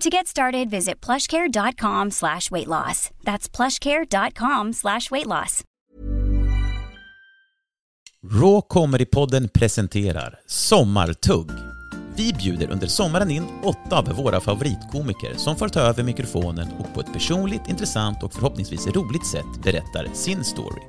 To 0.00 0.10
get 0.10 0.26
started, 0.26 0.70
visit 0.70 1.06
plushcare.com 1.06 2.10
slash 2.10 2.50
weight 2.50 2.66
loss. 2.66 3.10
That's 3.24 3.56
plushcare.com 3.56 4.72
slash 4.72 5.10
weight 5.10 5.26
loss. 5.26 5.62
Raw 8.22 8.60
Comedy-podden 8.68 9.48
presenterar 9.48 10.38
Sommartugg. 10.46 11.50
Vi 12.16 12.32
bjuder 12.32 12.70
under 12.70 12.86
sommaren 12.86 13.30
in 13.30 13.46
åtta 13.62 13.98
av 13.98 14.04
våra 14.04 14.40
favoritkomiker 14.40 15.34
som 15.36 15.56
får 15.56 15.68
ta 15.68 15.80
över 15.80 16.02
mikrofonen 16.02 16.68
och 16.78 16.94
på 16.94 17.00
ett 17.00 17.12
personligt, 17.12 17.68
intressant 17.68 18.22
och 18.22 18.32
förhoppningsvis 18.32 18.86
roligt 18.86 19.26
sätt 19.26 19.62
berättar 19.62 20.08
sin 20.14 20.44
story. 20.44 20.82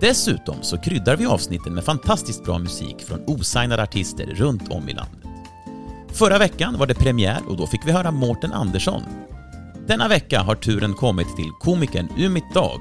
Dessutom 0.00 0.62
så 0.62 0.78
kryddar 0.78 1.16
vi 1.16 1.26
avsnitten 1.26 1.74
med 1.74 1.84
fantastiskt 1.84 2.44
bra 2.44 2.58
musik 2.58 3.00
från 3.00 3.24
osignade 3.26 3.82
artister 3.82 4.26
runt 4.26 4.68
om 4.70 4.88
i 4.88 4.92
landet. 4.92 5.27
Förra 6.18 6.38
veckan 6.38 6.78
var 6.78 6.86
det 6.86 6.94
premiär 6.94 7.40
och 7.48 7.56
då 7.56 7.66
fick 7.66 7.86
vi 7.86 7.92
höra 7.92 8.10
Mårten 8.10 8.52
Andersson. 8.52 9.02
Denna 9.86 10.08
vecka 10.08 10.40
har 10.40 10.54
turen 10.54 10.94
kommit 10.94 11.36
till 11.36 11.50
komikern 11.60 12.08
Umit 12.16 12.54
Dag. 12.54 12.80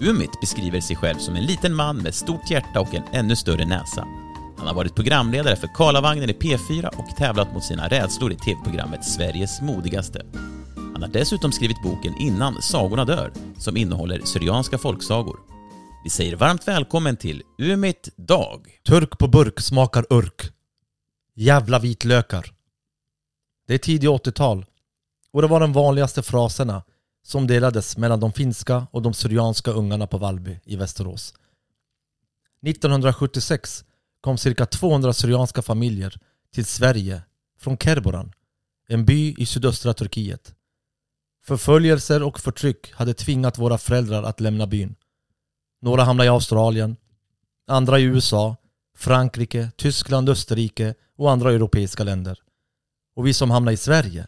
Umit 0.00 0.40
beskriver 0.40 0.80
sig 0.80 0.96
själv 0.96 1.18
som 1.18 1.36
en 1.36 1.44
liten 1.44 1.74
man 1.74 1.96
med 1.96 2.14
stort 2.14 2.50
hjärta 2.50 2.80
och 2.80 2.94
en 2.94 3.02
ännu 3.12 3.36
större 3.36 3.64
näsa. 3.64 4.06
Han 4.58 4.66
har 4.66 4.74
varit 4.74 4.94
programledare 4.94 5.56
för 5.56 5.68
Karlavagnen 5.74 6.30
i 6.30 6.32
P4 6.32 6.86
och 6.86 7.16
tävlat 7.16 7.52
mot 7.54 7.64
sina 7.64 7.88
rädslor 7.88 8.32
i 8.32 8.36
tv-programmet 8.36 9.04
Sveriges 9.04 9.60
modigaste. 9.60 10.22
Han 10.76 11.02
har 11.02 11.10
dessutom 11.10 11.52
skrivit 11.52 11.82
boken 11.82 12.14
Innan 12.18 12.62
sagorna 12.62 13.04
dör, 13.04 13.32
som 13.58 13.76
innehåller 13.76 14.20
syrianska 14.24 14.78
folksagor. 14.78 15.36
Vi 16.04 16.10
säger 16.10 16.36
varmt 16.36 16.68
välkommen 16.68 17.16
till 17.16 17.42
Umit 17.58 18.08
Dag. 18.16 18.66
Turk 18.88 19.18
på 19.18 19.28
burk 19.28 19.60
smakar 19.60 20.06
urk. 20.10 20.50
Jävla 21.34 21.78
vitlökar. 21.78 22.52
Det 23.66 23.74
är 23.74 23.78
tidigt 23.78 24.10
80-tal 24.10 24.66
och 25.30 25.42
det 25.42 25.48
var 25.48 25.60
de 25.60 25.72
vanligaste 25.72 26.22
fraserna 26.22 26.82
som 27.22 27.46
delades 27.46 27.96
mellan 27.96 28.20
de 28.20 28.32
finska 28.32 28.86
och 28.90 29.02
de 29.02 29.14
syrianska 29.14 29.70
ungarna 29.70 30.06
på 30.06 30.18
Vallby 30.18 30.60
i 30.64 30.76
Västerås. 30.76 31.34
1976 32.66 33.84
kom 34.20 34.38
cirka 34.38 34.66
200 34.66 35.12
syrianska 35.12 35.62
familjer 35.62 36.18
till 36.52 36.64
Sverige 36.64 37.22
från 37.58 37.78
Kerboran, 37.78 38.32
en 38.86 39.04
by 39.04 39.34
i 39.38 39.46
sydöstra 39.46 39.94
Turkiet. 39.94 40.54
Förföljelser 41.44 42.22
och 42.22 42.40
förtryck 42.40 42.92
hade 42.92 43.14
tvingat 43.14 43.58
våra 43.58 43.78
föräldrar 43.78 44.22
att 44.22 44.40
lämna 44.40 44.66
byn. 44.66 44.94
Några 45.80 46.04
hamnade 46.04 46.26
i 46.26 46.30
Australien, 46.30 46.96
andra 47.66 47.98
i 47.98 48.02
USA, 48.02 48.56
Frankrike, 48.94 49.70
Tyskland, 49.76 50.28
Österrike 50.28 50.94
och 51.16 51.30
andra 51.30 51.52
europeiska 51.52 52.04
länder. 52.04 52.38
Och 53.16 53.26
vi 53.26 53.34
som 53.34 53.50
hamnade 53.50 53.74
i 53.74 53.76
Sverige, 53.76 54.26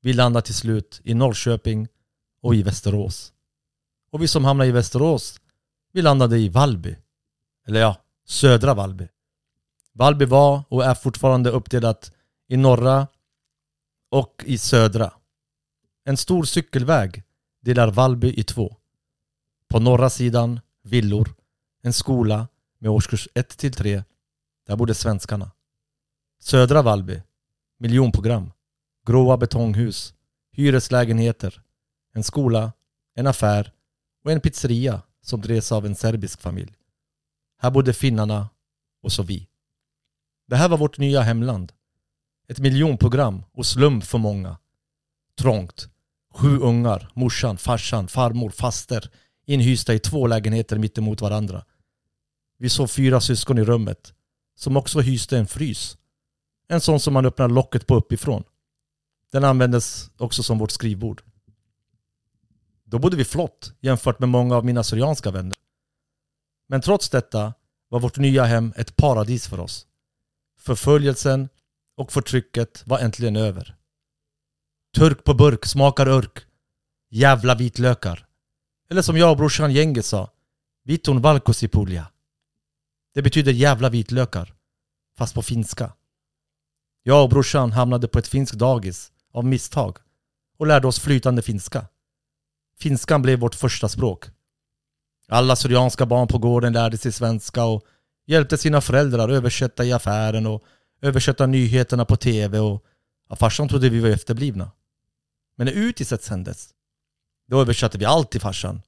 vi 0.00 0.12
landade 0.12 0.46
till 0.46 0.54
slut 0.54 1.00
i 1.04 1.14
Norrköping 1.14 1.88
och 2.42 2.54
i 2.54 2.62
Västerås. 2.62 3.32
Och 4.10 4.22
vi 4.22 4.28
som 4.28 4.44
hamnade 4.44 4.68
i 4.68 4.72
Västerås, 4.72 5.40
vi 5.92 6.02
landade 6.02 6.38
i 6.38 6.48
Vallby. 6.48 6.96
Eller 7.66 7.80
ja, 7.80 7.96
södra 8.26 8.74
Vallby. 8.74 9.08
Vallby 9.92 10.24
var 10.24 10.62
och 10.68 10.84
är 10.84 10.94
fortfarande 10.94 11.50
uppdelat 11.50 12.12
i 12.48 12.56
norra 12.56 13.06
och 14.10 14.42
i 14.46 14.58
södra. 14.58 15.12
En 16.04 16.16
stor 16.16 16.44
cykelväg 16.44 17.22
delar 17.62 17.90
Vallby 17.90 18.34
i 18.36 18.42
två. 18.42 18.76
På 19.68 19.80
norra 19.80 20.10
sidan 20.10 20.60
villor, 20.82 21.34
en 21.82 21.92
skola 21.92 22.48
med 22.86 22.92
årskurs 22.92 23.28
1 23.34 23.48
till 23.48 23.72
3. 23.72 24.02
Där 24.66 24.76
bodde 24.76 24.94
svenskarna. 24.94 25.50
Södra 26.40 26.82
Vallby, 26.82 27.22
miljonprogram, 27.78 28.52
gråa 29.06 29.36
betonghus, 29.36 30.14
hyreslägenheter, 30.52 31.62
en 32.14 32.24
skola, 32.24 32.72
en 33.14 33.26
affär 33.26 33.72
och 34.24 34.32
en 34.32 34.40
pizzeria 34.40 35.02
som 35.22 35.40
drevs 35.40 35.72
av 35.72 35.86
en 35.86 35.94
serbisk 35.94 36.40
familj. 36.40 36.74
Här 37.58 37.70
bodde 37.70 37.92
finnarna 37.92 38.48
och 39.02 39.12
så 39.12 39.22
vi. 39.22 39.48
Det 40.48 40.56
här 40.56 40.68
var 40.68 40.78
vårt 40.78 40.98
nya 40.98 41.20
hemland. 41.20 41.72
Ett 42.48 42.58
miljonprogram 42.58 43.42
och 43.52 43.66
slum 43.66 44.00
för 44.00 44.18
många. 44.18 44.58
Trångt. 45.38 45.88
Sju 46.34 46.58
ungar, 46.58 47.10
morsan, 47.14 47.58
farsan, 47.58 48.08
farmor, 48.08 48.50
faster 48.50 49.10
inhysta 49.46 49.94
i 49.94 49.98
två 49.98 50.26
lägenheter 50.26 50.78
mittemot 50.78 51.20
varandra. 51.20 51.64
Vi 52.58 52.68
såg 52.68 52.90
fyra 52.90 53.20
syskon 53.20 53.58
i 53.58 53.64
rummet 53.64 54.14
som 54.54 54.76
också 54.76 55.00
hyste 55.00 55.38
en 55.38 55.46
frys. 55.46 55.98
En 56.68 56.80
sån 56.80 57.00
som 57.00 57.14
man 57.14 57.26
öppnar 57.26 57.48
locket 57.48 57.86
på 57.86 57.94
uppifrån. 57.94 58.44
Den 59.32 59.44
användes 59.44 60.10
också 60.16 60.42
som 60.42 60.58
vårt 60.58 60.70
skrivbord. 60.70 61.22
Då 62.84 62.98
bodde 62.98 63.16
vi 63.16 63.24
flott 63.24 63.72
jämfört 63.80 64.18
med 64.18 64.28
många 64.28 64.56
av 64.56 64.64
mina 64.64 64.84
syrianska 64.84 65.30
vänner. 65.30 65.58
Men 66.68 66.80
trots 66.80 67.10
detta 67.10 67.54
var 67.88 68.00
vårt 68.00 68.18
nya 68.18 68.44
hem 68.44 68.72
ett 68.76 68.96
paradis 68.96 69.48
för 69.48 69.60
oss. 69.60 69.86
Förföljelsen 70.58 71.48
och 71.96 72.12
förtrycket 72.12 72.82
var 72.86 72.98
äntligen 72.98 73.36
över. 73.36 73.76
Turk 74.96 75.24
på 75.24 75.34
burk 75.34 75.66
smakar 75.66 76.08
urk. 76.08 76.38
Jävla 77.10 77.54
vitlökar. 77.54 78.26
Eller 78.90 79.02
som 79.02 79.16
jag 79.16 79.30
och 79.30 79.36
brorsan 79.36 79.72
Gengis 79.72 80.06
sa. 80.06 80.30
Vitun 80.84 81.22
valkosipulja. 81.22 82.06
Det 83.16 83.22
betyder 83.22 83.52
jävla 83.52 83.88
vitlökar. 83.88 84.54
Fast 85.18 85.34
på 85.34 85.42
finska. 85.42 85.92
Jag 87.02 87.22
och 87.22 87.30
brorsan 87.30 87.72
hamnade 87.72 88.08
på 88.08 88.18
ett 88.18 88.28
finskt 88.28 88.58
dagis 88.58 89.12
av 89.32 89.44
misstag 89.44 89.98
och 90.58 90.66
lärde 90.66 90.86
oss 90.86 91.00
flytande 91.00 91.42
finska. 91.42 91.86
Finskan 92.78 93.22
blev 93.22 93.38
vårt 93.38 93.54
första 93.54 93.88
språk. 93.88 94.24
Alla 95.28 95.56
syrianska 95.56 96.06
barn 96.06 96.28
på 96.28 96.38
gården 96.38 96.72
lärde 96.72 96.98
sig 96.98 97.12
svenska 97.12 97.64
och 97.64 97.84
hjälpte 98.26 98.58
sina 98.58 98.80
föräldrar 98.80 99.28
översätta 99.28 99.84
i 99.84 99.92
affären 99.92 100.46
och 100.46 100.64
översätta 101.00 101.46
nyheterna 101.46 102.04
på 102.04 102.16
TV 102.16 102.58
och 102.58 102.84
ja, 103.28 103.36
farsan 103.36 103.68
trodde 103.68 103.88
vi 103.88 104.00
var 104.00 104.08
efterblivna. 104.08 104.70
Men 105.56 105.66
när 105.66 105.74
utiset 105.74 106.22
sändes, 106.22 106.74
då 107.48 107.60
översatte 107.60 107.98
vi 107.98 108.04
allt 108.04 108.30
till 108.30 108.40
farsan 108.40 108.82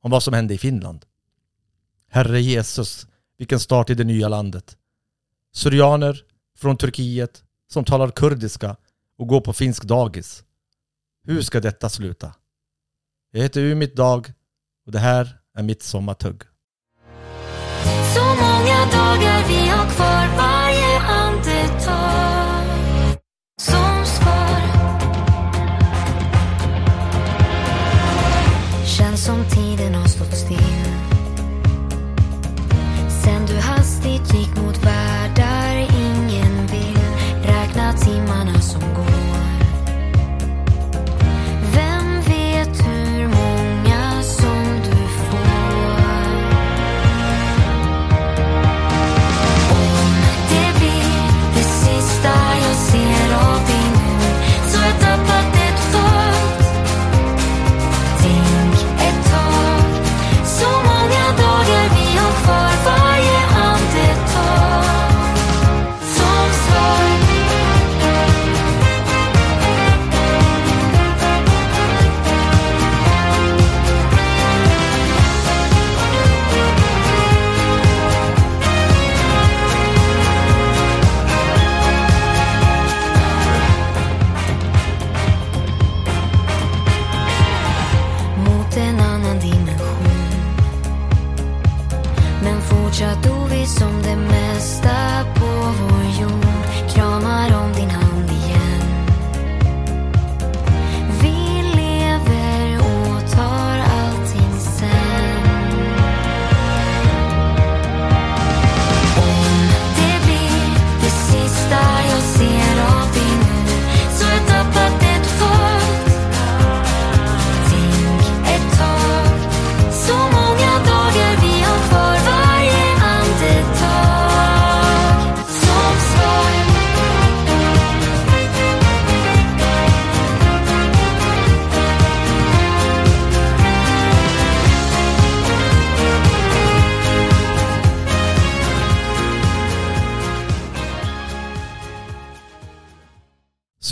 om 0.00 0.10
vad 0.10 0.22
som 0.22 0.34
hände 0.34 0.54
i 0.54 0.58
Finland. 0.58 1.06
Herre 2.10 2.40
Jesus, 2.40 3.06
vilken 3.38 3.60
start 3.60 3.90
i 3.90 3.94
det 3.94 4.04
nya 4.04 4.28
landet. 4.28 4.76
Syrianer 5.52 6.24
från 6.58 6.76
Turkiet 6.76 7.42
som 7.72 7.84
talar 7.84 8.10
kurdiska 8.10 8.76
och 9.18 9.28
går 9.28 9.40
på 9.40 9.52
finsk 9.52 9.84
dagis. 9.84 10.44
Hur 11.24 11.42
ska 11.42 11.60
detta 11.60 11.88
sluta? 11.88 12.34
Jag 13.30 13.42
heter 13.42 13.60
Umit 13.60 13.96
Dag 13.96 14.32
och 14.86 14.92
det 14.92 14.98
här 14.98 15.38
är 15.54 15.62
mitt 15.62 15.82
sommartugg. 15.82 16.42
Så 18.14 18.24
många 18.24 18.78
dagar 18.92 19.48
vi 19.48 19.68
har 19.68 19.90
kvar 19.90 20.36
varje 20.36 20.98
andetag 21.00 21.88
som 23.60 24.06
svar 24.06 24.60
Känns 28.86 29.24
som 29.24 29.44
tiden 29.50 29.94
har 29.94 30.08
stått 30.08 30.36
still 30.36 30.93
hastigt 34.04 34.34
gick 34.34 34.56
mot 34.56 34.84
världar 34.84 35.76
ingen 35.76 36.66
vill 36.66 36.98
Räkna 37.42 37.92
timmarna 37.92 38.60
som 38.60 38.80
går. 38.80 39.33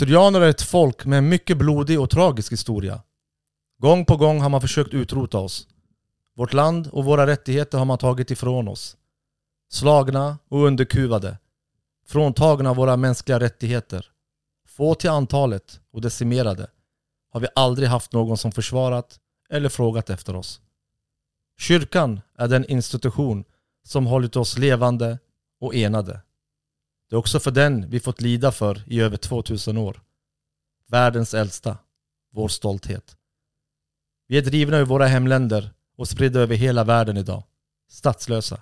Syrianer 0.03 0.41
är 0.41 0.49
ett 0.49 0.61
folk 0.61 1.05
med 1.05 1.17
en 1.17 1.29
mycket 1.29 1.57
blodig 1.57 1.99
och 1.99 2.09
tragisk 2.09 2.51
historia. 2.51 3.01
Gång 3.77 4.05
på 4.05 4.17
gång 4.17 4.41
har 4.41 4.49
man 4.49 4.61
försökt 4.61 4.93
utrota 4.93 5.37
oss. 5.37 5.67
Vårt 6.35 6.53
land 6.53 6.87
och 6.87 7.05
våra 7.05 7.27
rättigheter 7.27 7.77
har 7.77 7.85
man 7.85 7.97
tagit 7.97 8.31
ifrån 8.31 8.67
oss. 8.67 8.97
Slagna 9.71 10.37
och 10.49 10.65
underkuvade. 10.65 11.37
Fråntagna 12.07 12.73
våra 12.73 12.97
mänskliga 12.97 13.39
rättigheter. 13.39 14.05
Få 14.67 14.95
till 14.95 15.09
antalet 15.09 15.79
och 15.91 16.01
decimerade 16.01 16.67
har 17.31 17.39
vi 17.39 17.47
aldrig 17.55 17.89
haft 17.89 18.13
någon 18.13 18.37
som 18.37 18.51
försvarat 18.51 19.19
eller 19.49 19.69
frågat 19.69 20.09
efter 20.09 20.35
oss. 20.35 20.61
Kyrkan 21.59 22.21
är 22.37 22.47
den 22.47 22.65
institution 22.65 23.43
som 23.83 24.05
hållit 24.05 24.35
oss 24.35 24.57
levande 24.57 25.19
och 25.59 25.75
enade. 25.75 26.21
Det 27.13 27.17
är 27.17 27.19
också 27.19 27.39
för 27.39 27.51
den 27.51 27.89
vi 27.89 27.99
fått 27.99 28.21
lida 28.21 28.51
för 28.51 28.83
i 28.87 29.01
över 29.01 29.17
2000 29.17 29.77
år. 29.77 30.01
Världens 30.87 31.33
äldsta, 31.33 31.77
vår 32.31 32.47
stolthet. 32.47 33.17
Vi 34.27 34.37
är 34.37 34.41
drivna 34.41 34.77
ur 34.77 34.85
våra 34.85 35.07
hemländer 35.07 35.73
och 35.95 36.07
spridda 36.07 36.39
över 36.39 36.55
hela 36.55 36.83
världen 36.83 37.17
idag. 37.17 37.43
Statslösa. 37.87 38.61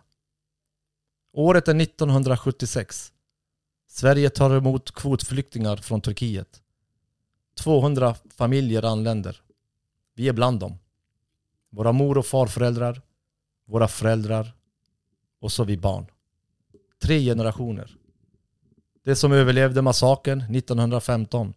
Året 1.34 1.68
är 1.68 1.82
1976. 1.82 3.14
Sverige 3.88 4.30
tar 4.30 4.58
emot 4.58 4.92
kvotflyktingar 4.92 5.76
från 5.78 6.02
Turkiet. 6.02 6.62
200 7.56 8.16
familjer 8.30 8.86
anländer. 8.86 9.42
Vi 10.16 10.28
är 10.28 10.34
bland 10.34 10.60
dem. 10.60 10.78
Våra 11.70 11.92
mor 11.92 12.18
och 12.18 12.26
farföräldrar, 12.26 13.02
våra 13.66 13.88
föräldrar 13.88 14.54
och 15.40 15.52
så 15.52 15.64
vi 15.64 15.78
barn. 15.78 16.06
Tre 17.02 17.20
generationer. 17.20 17.98
Det 19.04 19.16
som 19.16 19.32
överlevde 19.32 19.82
massakern 19.82 20.56
1915 20.56 21.54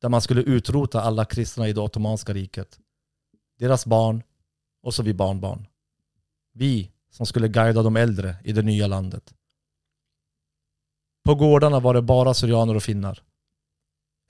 där 0.00 0.08
man 0.08 0.20
skulle 0.20 0.42
utrota 0.42 1.02
alla 1.02 1.24
kristna 1.24 1.68
i 1.68 1.72
det 1.72 1.80
ottomanska 1.80 2.32
riket. 2.32 2.78
Deras 3.58 3.86
barn 3.86 4.22
och 4.82 4.94
så 4.94 5.02
vi 5.02 5.14
barnbarn. 5.14 5.66
Vi 6.52 6.90
som 7.10 7.26
skulle 7.26 7.48
guida 7.48 7.82
de 7.82 7.96
äldre 7.96 8.36
i 8.44 8.52
det 8.52 8.62
nya 8.62 8.86
landet. 8.86 9.34
På 11.24 11.34
gårdarna 11.34 11.80
var 11.80 11.94
det 11.94 12.02
bara 12.02 12.34
syrianer 12.34 12.74
och 12.74 12.82
finnar. 12.82 13.22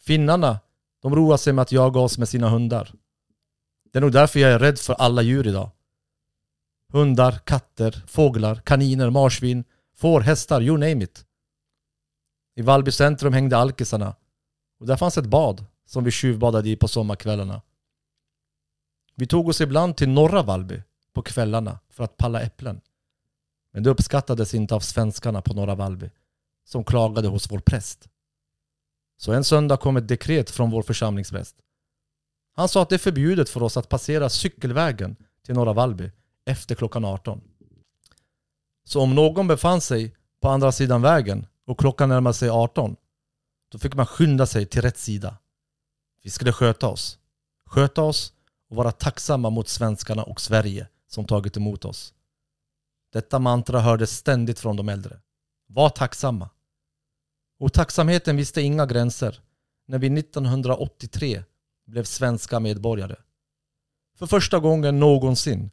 Finnarna, 0.01 0.61
de 1.03 1.17
roar 1.17 1.37
sig 1.37 1.53
med 1.53 1.63
att 1.63 1.73
jaga 1.73 2.01
oss 2.01 2.19
med 2.19 2.29
sina 2.29 2.49
hundar. 2.49 2.93
Det 3.93 3.99
är 3.99 4.01
nog 4.01 4.13
därför 4.13 4.41
jag 4.41 4.53
är 4.53 4.59
rädd 4.59 4.79
för 4.79 4.95
alla 4.95 5.23
djur 5.23 5.47
idag. 5.47 5.71
Hundar, 6.89 7.33
katter, 7.33 8.03
fåglar, 8.07 8.55
kaniner, 8.55 9.11
marsvin, 9.11 9.65
får, 9.95 10.21
hästar, 10.21 10.63
you 10.63 10.79
name 10.79 11.05
it. 11.05 11.25
I 12.55 12.63
Vallby 12.63 12.93
centrum 12.93 13.33
hängde 13.33 13.57
alkisarna 13.57 14.17
och 14.81 14.87
där 14.87 14.97
fanns 14.97 15.19
ett 15.19 15.27
bad 15.27 15.65
som 15.87 16.05
vi 16.05 16.11
tjuvbadade 16.11 16.69
i 16.69 16.77
på 16.77 16.89
sommarkvällarna. 16.89 17.63
Vi 19.15 19.27
tog 19.27 19.49
oss 19.49 19.61
ibland 19.61 19.97
till 19.97 20.09
norra 20.09 20.43
Vallby 20.43 20.83
på 21.13 21.23
kvällarna 21.23 21.79
för 21.91 22.05
att 22.05 22.17
palla 22.17 22.41
äpplen. 22.41 22.81
Men 23.73 23.83
det 23.83 23.91
uppskattades 23.91 24.55
inte 24.55 24.75
av 24.75 24.81
svenskarna 24.81 25.43
på 25.43 25.55
norra 25.55 25.75
Vallby 25.75 26.11
som 26.65 26.85
klagade 26.85 27.29
hos 27.29 27.51
vår 27.51 27.59
präst. 27.59 28.09
Så 29.17 29.33
en 29.33 29.45
söndag 29.45 29.77
kom 29.77 29.97
ett 29.97 30.09
dekret 30.09 30.51
från 30.51 30.71
vår 30.71 30.83
församlingspräst. 30.83 31.57
Han 32.55 32.69
sa 32.69 32.83
att 32.83 32.89
det 32.89 32.97
är 32.97 32.99
förbjudet 32.99 33.49
för 33.49 33.63
oss 33.63 33.77
att 33.77 33.89
passera 33.89 34.29
cykelvägen 34.29 35.17
till 35.45 35.55
norra 35.55 35.73
Vallby 35.73 36.11
efter 36.45 36.75
klockan 36.75 37.05
18. 37.05 37.41
Så 38.85 39.01
om 39.01 39.15
någon 39.15 39.49
befann 39.49 39.81
sig 39.81 40.17
på 40.41 40.49
andra 40.49 40.73
sidan 40.73 41.03
vägen 41.03 41.47
och 41.72 41.79
klockan 41.79 42.08
närmade 42.08 42.34
sig 42.34 42.50
18 42.50 42.96
då 43.70 43.79
fick 43.79 43.94
man 43.94 44.06
skynda 44.06 44.46
sig 44.46 44.67
till 44.67 44.82
rätt 44.82 44.98
sida. 44.98 45.38
Vi 46.22 46.31
skulle 46.31 46.52
sköta 46.52 46.88
oss. 46.88 47.19
Sköta 47.67 48.02
oss 48.02 48.32
och 48.70 48.76
vara 48.76 48.93
tacksamma 48.93 49.50
mot 49.50 49.69
svenskarna 49.69 50.22
och 50.22 50.41
Sverige 50.41 50.88
som 51.06 51.24
tagit 51.24 51.56
emot 51.56 51.84
oss. 51.84 52.14
Detta 53.12 53.38
mantra 53.38 53.81
hördes 53.81 54.17
ständigt 54.17 54.58
från 54.58 54.76
de 54.76 54.88
äldre. 54.88 55.20
Var 55.67 55.88
tacksamma. 55.88 56.50
Och 57.58 57.72
tacksamheten 57.72 58.36
visste 58.36 58.62
inga 58.62 58.86
gränser 58.86 59.41
när 59.86 59.98
vi 59.98 60.19
1983 60.19 61.43
blev 61.86 62.05
svenska 62.05 62.60
medborgare. 62.60 63.17
För 64.19 64.26
första 64.26 64.58
gången 64.58 65.00
någonsin 65.00 65.70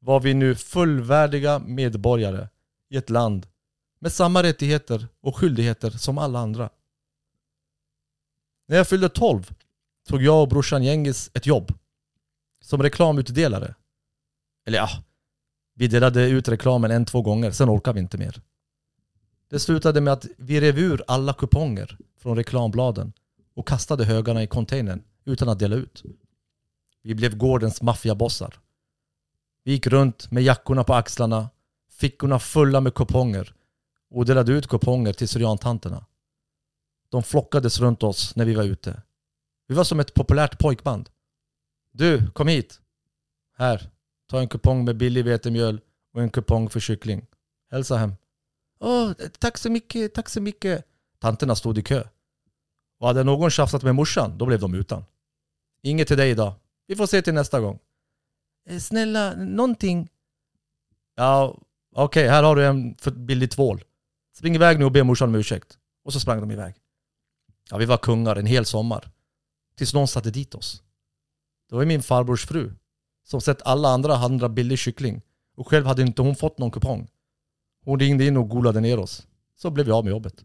var 0.00 0.20
vi 0.20 0.34
nu 0.34 0.54
fullvärdiga 0.54 1.58
medborgare 1.58 2.48
i 2.90 2.96
ett 2.96 3.10
land 3.10 3.46
med 3.98 4.12
samma 4.12 4.42
rättigheter 4.42 5.08
och 5.20 5.36
skyldigheter 5.36 5.90
som 5.90 6.18
alla 6.18 6.38
andra. 6.38 6.70
När 8.66 8.76
jag 8.76 8.88
fyllde 8.88 9.08
12 9.08 9.52
tog 10.08 10.22
jag 10.22 10.42
och 10.42 10.48
brorsan 10.48 10.82
Gengis 10.82 11.30
ett 11.34 11.46
jobb 11.46 11.72
som 12.60 12.82
reklamutdelare. 12.82 13.74
Eller 14.66 14.78
ja, 14.78 14.88
vi 15.74 15.88
delade 15.88 16.28
ut 16.28 16.48
reklamen 16.48 16.90
en, 16.90 17.04
två 17.04 17.22
gånger, 17.22 17.50
sen 17.50 17.70
orkade 17.70 17.94
vi 17.94 18.00
inte 18.00 18.18
mer. 18.18 18.40
Det 19.50 19.58
slutade 19.58 20.00
med 20.00 20.12
att 20.12 20.26
vi 20.36 20.60
rev 20.60 20.78
ur 20.78 21.02
alla 21.06 21.32
kuponger 21.32 21.98
från 22.18 22.36
reklambladen 22.36 23.12
och 23.54 23.68
kastade 23.68 24.04
högarna 24.04 24.42
i 24.42 24.46
containern 24.46 25.02
utan 25.24 25.48
att 25.48 25.58
dela 25.58 25.76
ut. 25.76 26.02
Vi 27.02 27.14
blev 27.14 27.36
gårdens 27.36 27.82
maffiabossar. 27.82 28.54
Vi 29.64 29.72
gick 29.72 29.86
runt 29.86 30.30
med 30.30 30.42
jackorna 30.42 30.84
på 30.84 30.94
axlarna, 30.94 31.48
fickorna 31.90 32.38
fulla 32.38 32.80
med 32.80 32.94
kuponger 32.94 33.54
och 34.10 34.24
delade 34.24 34.52
ut 34.52 34.66
kuponger 34.66 35.12
till 35.12 35.28
syriantanterna. 35.28 36.06
De 37.08 37.22
flockades 37.22 37.80
runt 37.80 38.02
oss 38.02 38.36
när 38.36 38.44
vi 38.44 38.54
var 38.54 38.64
ute. 38.64 39.02
Vi 39.66 39.74
var 39.74 39.84
som 39.84 40.00
ett 40.00 40.14
populärt 40.14 40.58
pojkband. 40.58 41.10
Du, 41.90 42.30
kom 42.30 42.48
hit! 42.48 42.80
Här, 43.56 43.90
ta 44.26 44.40
en 44.40 44.48
kupong 44.48 44.84
med 44.84 44.96
billig 44.96 45.24
vetemjöl 45.24 45.80
och 46.14 46.22
en 46.22 46.30
kupong 46.30 46.70
för 46.70 46.80
kyckling. 46.80 47.26
Hälsa 47.70 47.96
hem. 47.96 48.12
Åh, 48.80 49.12
tack 49.38 49.58
så 49.58 49.70
mycket, 49.70 50.14
tack 50.14 50.28
så 50.28 50.40
mycket. 50.40 50.84
Tanterna 51.18 51.54
stod 51.54 51.78
i 51.78 51.82
kö. 51.82 52.04
Och 52.98 53.06
hade 53.06 53.24
någon 53.24 53.50
tjafsat 53.50 53.82
med 53.82 53.94
morsan, 53.94 54.38
då 54.38 54.46
blev 54.46 54.60
de 54.60 54.74
utan. 54.74 55.04
Inget 55.82 56.08
till 56.08 56.16
dig 56.16 56.30
idag. 56.30 56.54
Vi 56.86 56.96
får 56.96 57.06
se 57.06 57.22
till 57.22 57.34
nästa 57.34 57.60
gång. 57.60 57.78
Eh, 58.68 58.78
snälla, 58.78 59.34
någonting. 59.34 60.08
Ja, 61.16 61.58
okej, 61.94 62.28
här 62.28 62.42
har 62.42 62.56
du 62.56 62.66
en 62.66 62.94
för 62.94 63.10
billig 63.10 63.50
tvål. 63.50 63.84
Spring 64.38 64.54
iväg 64.54 64.78
nu 64.78 64.84
och 64.84 64.92
be 64.92 65.04
morsan 65.04 65.28
om 65.28 65.34
ursäkt. 65.34 65.78
Och 66.04 66.12
så 66.12 66.20
sprang 66.20 66.40
de 66.40 66.50
iväg. 66.50 66.74
Ja, 67.70 67.76
vi 67.76 67.84
var 67.84 67.96
kungar 67.96 68.36
en 68.36 68.46
hel 68.46 68.64
sommar. 68.64 69.10
Tills 69.76 69.94
någon 69.94 70.08
satte 70.08 70.30
dit 70.30 70.54
oss. 70.54 70.82
Det 71.68 71.74
var 71.74 71.82
ju 71.82 71.88
min 71.88 72.02
farbrors 72.02 72.46
fru. 72.46 72.72
Som 73.24 73.40
sett 73.40 73.62
alla 73.62 73.88
andra 73.88 74.14
handla 74.14 74.48
billig 74.48 74.78
kyckling. 74.78 75.22
Och 75.56 75.68
själv 75.68 75.86
hade 75.86 76.02
inte 76.02 76.22
hon 76.22 76.36
fått 76.36 76.58
någon 76.58 76.70
kupong. 76.70 77.08
Hon 77.84 78.00
ringde 78.00 78.24
in 78.24 78.36
och 78.36 78.48
golade 78.48 78.80
ner 78.80 78.98
oss. 78.98 79.26
Så 79.56 79.70
blev 79.70 79.86
vi 79.86 79.92
av 79.92 80.04
med 80.04 80.10
jobbet. 80.10 80.44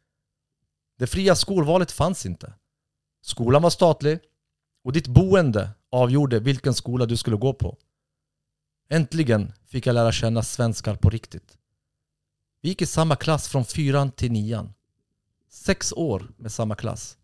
Det 1.01 1.07
fria 1.07 1.35
skolvalet 1.35 1.91
fanns 1.91 2.25
inte. 2.25 2.53
Skolan 3.21 3.61
var 3.61 3.69
statlig 3.69 4.19
och 4.83 4.93
ditt 4.93 5.07
boende 5.07 5.69
avgjorde 5.89 6.39
vilken 6.39 6.73
skola 6.73 7.05
du 7.05 7.17
skulle 7.17 7.37
gå 7.37 7.53
på. 7.53 7.77
Äntligen 8.89 9.53
fick 9.65 9.85
jag 9.85 9.93
lära 9.93 10.11
känna 10.11 10.43
svenskar 10.43 10.95
på 10.95 11.09
riktigt. 11.09 11.57
Vi 12.61 12.69
gick 12.69 12.81
i 12.81 12.85
samma 12.85 13.15
klass 13.15 13.47
från 13.47 13.65
fyran 13.65 14.11
till 14.11 14.31
nian. 14.31 14.73
Sex 15.49 15.93
år 15.93 16.31
med 16.37 16.51
samma 16.51 16.75
klass. 16.75 17.17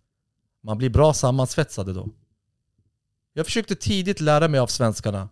Man 0.61 0.77
blir 0.77 0.89
bra 0.89 1.13
sammansvetsade 1.13 1.93
då. 1.93 2.09
Jag 3.33 3.45
försökte 3.45 3.75
tidigt 3.75 4.21
lära 4.21 4.47
mig 4.47 4.59
av 4.59 4.67
svenskarna 4.67 5.29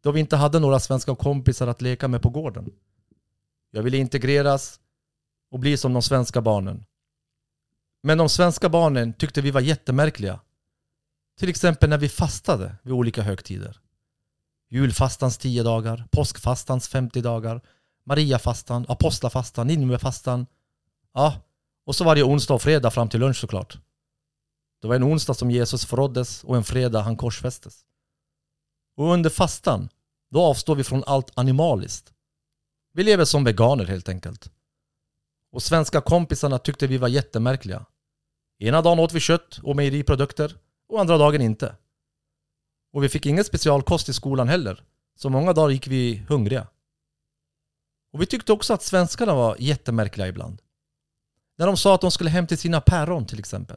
då 0.00 0.12
vi 0.12 0.20
inte 0.20 0.36
hade 0.36 0.58
några 0.58 0.80
svenska 0.80 1.16
kompisar 1.16 1.66
att 1.66 1.82
leka 1.82 2.08
med 2.08 2.22
på 2.22 2.30
gården. 2.30 2.72
Jag 3.70 3.82
ville 3.82 3.96
integreras 3.96 4.80
och 5.50 5.58
bli 5.58 5.76
som 5.76 5.92
de 5.92 6.02
svenska 6.02 6.40
barnen. 6.40 6.84
Men 8.06 8.18
de 8.18 8.28
svenska 8.28 8.68
barnen 8.68 9.12
tyckte 9.12 9.40
vi 9.40 9.50
var 9.50 9.60
jättemärkliga. 9.60 10.40
Till 11.38 11.48
exempel 11.48 11.90
när 11.90 11.98
vi 11.98 12.08
fastade 12.08 12.76
vid 12.82 12.92
olika 12.92 13.22
högtider. 13.22 13.80
Julfastans 14.70 15.38
10 15.38 15.62
dagar, 15.62 16.08
påskfastans 16.10 16.88
50 16.88 17.20
dagar, 17.20 17.60
Mariafastan, 18.06 18.86
apostlafastan, 18.88 19.66
Ninevefastan. 19.66 20.46
Ja, 21.14 21.40
och 21.86 21.96
så 21.96 22.04
varje 22.04 22.22
onsdag 22.22 22.54
och 22.54 22.62
fredag 22.62 22.90
fram 22.90 23.08
till 23.08 23.20
lunch 23.20 23.36
såklart. 23.36 23.78
Det 24.82 24.88
var 24.88 24.94
en 24.94 25.04
onsdag 25.04 25.34
som 25.34 25.50
Jesus 25.50 25.86
förråddes 25.86 26.44
och 26.44 26.56
en 26.56 26.64
fredag 26.64 27.00
han 27.00 27.16
korsfästes. 27.16 27.84
Och 28.96 29.12
under 29.12 29.30
fastan, 29.30 29.88
då 30.30 30.42
avstår 30.42 30.76
vi 30.76 30.84
från 30.84 31.04
allt 31.06 31.38
animaliskt. 31.38 32.12
Vi 32.92 33.02
lever 33.02 33.24
som 33.24 33.44
veganer 33.44 33.84
helt 33.84 34.08
enkelt. 34.08 34.50
Och 35.52 35.62
svenska 35.62 36.00
kompisarna 36.00 36.58
tyckte 36.58 36.86
vi 36.86 36.98
var 36.98 37.08
jättemärkliga. 37.08 37.86
Ena 38.64 38.82
dagen 38.82 38.98
åt 38.98 39.12
vi 39.12 39.20
kött 39.20 39.58
och 39.62 39.76
mejeriprodukter 39.76 40.56
och 40.88 41.00
andra 41.00 41.18
dagen 41.18 41.40
inte. 41.40 41.76
Och 42.92 43.04
vi 43.04 43.08
fick 43.08 43.26
ingen 43.26 43.44
specialkost 43.44 44.08
i 44.08 44.12
skolan 44.12 44.48
heller. 44.48 44.84
Så 45.16 45.30
många 45.30 45.52
dagar 45.52 45.70
gick 45.70 45.86
vi 45.86 46.24
hungriga. 46.28 46.66
Och 48.12 48.22
vi 48.22 48.26
tyckte 48.26 48.52
också 48.52 48.74
att 48.74 48.82
svenskarna 48.82 49.34
var 49.34 49.56
jättemärkliga 49.58 50.28
ibland. 50.28 50.62
När 51.58 51.66
de 51.66 51.76
sa 51.76 51.94
att 51.94 52.00
de 52.00 52.10
skulle 52.10 52.30
hem 52.30 52.46
till 52.46 52.58
sina 52.58 52.80
päron 52.80 53.26
till 53.26 53.38
exempel. 53.38 53.76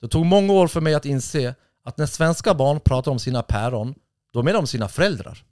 Det 0.00 0.08
tog 0.08 0.26
många 0.26 0.52
år 0.52 0.68
för 0.68 0.80
mig 0.80 0.94
att 0.94 1.04
inse 1.04 1.54
att 1.82 1.98
när 1.98 2.06
svenska 2.06 2.54
barn 2.54 2.80
pratar 2.80 3.10
om 3.10 3.18
sina 3.18 3.42
päron, 3.42 3.94
då 4.32 4.42
menar 4.42 4.58
de 4.58 4.66
sina 4.66 4.88
föräldrar. 4.88 5.44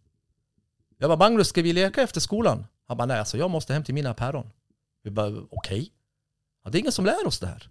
Jag 0.98 1.10
bara 1.10 1.18
Magnus, 1.18 1.48
ska 1.48 1.62
vi 1.62 1.72
leka 1.72 2.02
efter 2.02 2.20
skolan? 2.20 2.66
Han 2.88 2.96
bara 2.96 3.06
nej, 3.06 3.18
alltså 3.18 3.38
jag 3.38 3.50
måste 3.50 3.72
hem 3.72 3.84
till 3.84 3.94
mina 3.94 4.14
päron. 4.14 4.50
Vi 5.02 5.10
bara 5.10 5.28
okej. 5.28 5.48
Okay. 5.50 5.88
Ja, 6.64 6.70
det 6.70 6.78
är 6.78 6.80
ingen 6.80 6.92
som 6.92 7.04
lär 7.04 7.26
oss 7.26 7.38
det 7.40 7.46
här. 7.46 7.68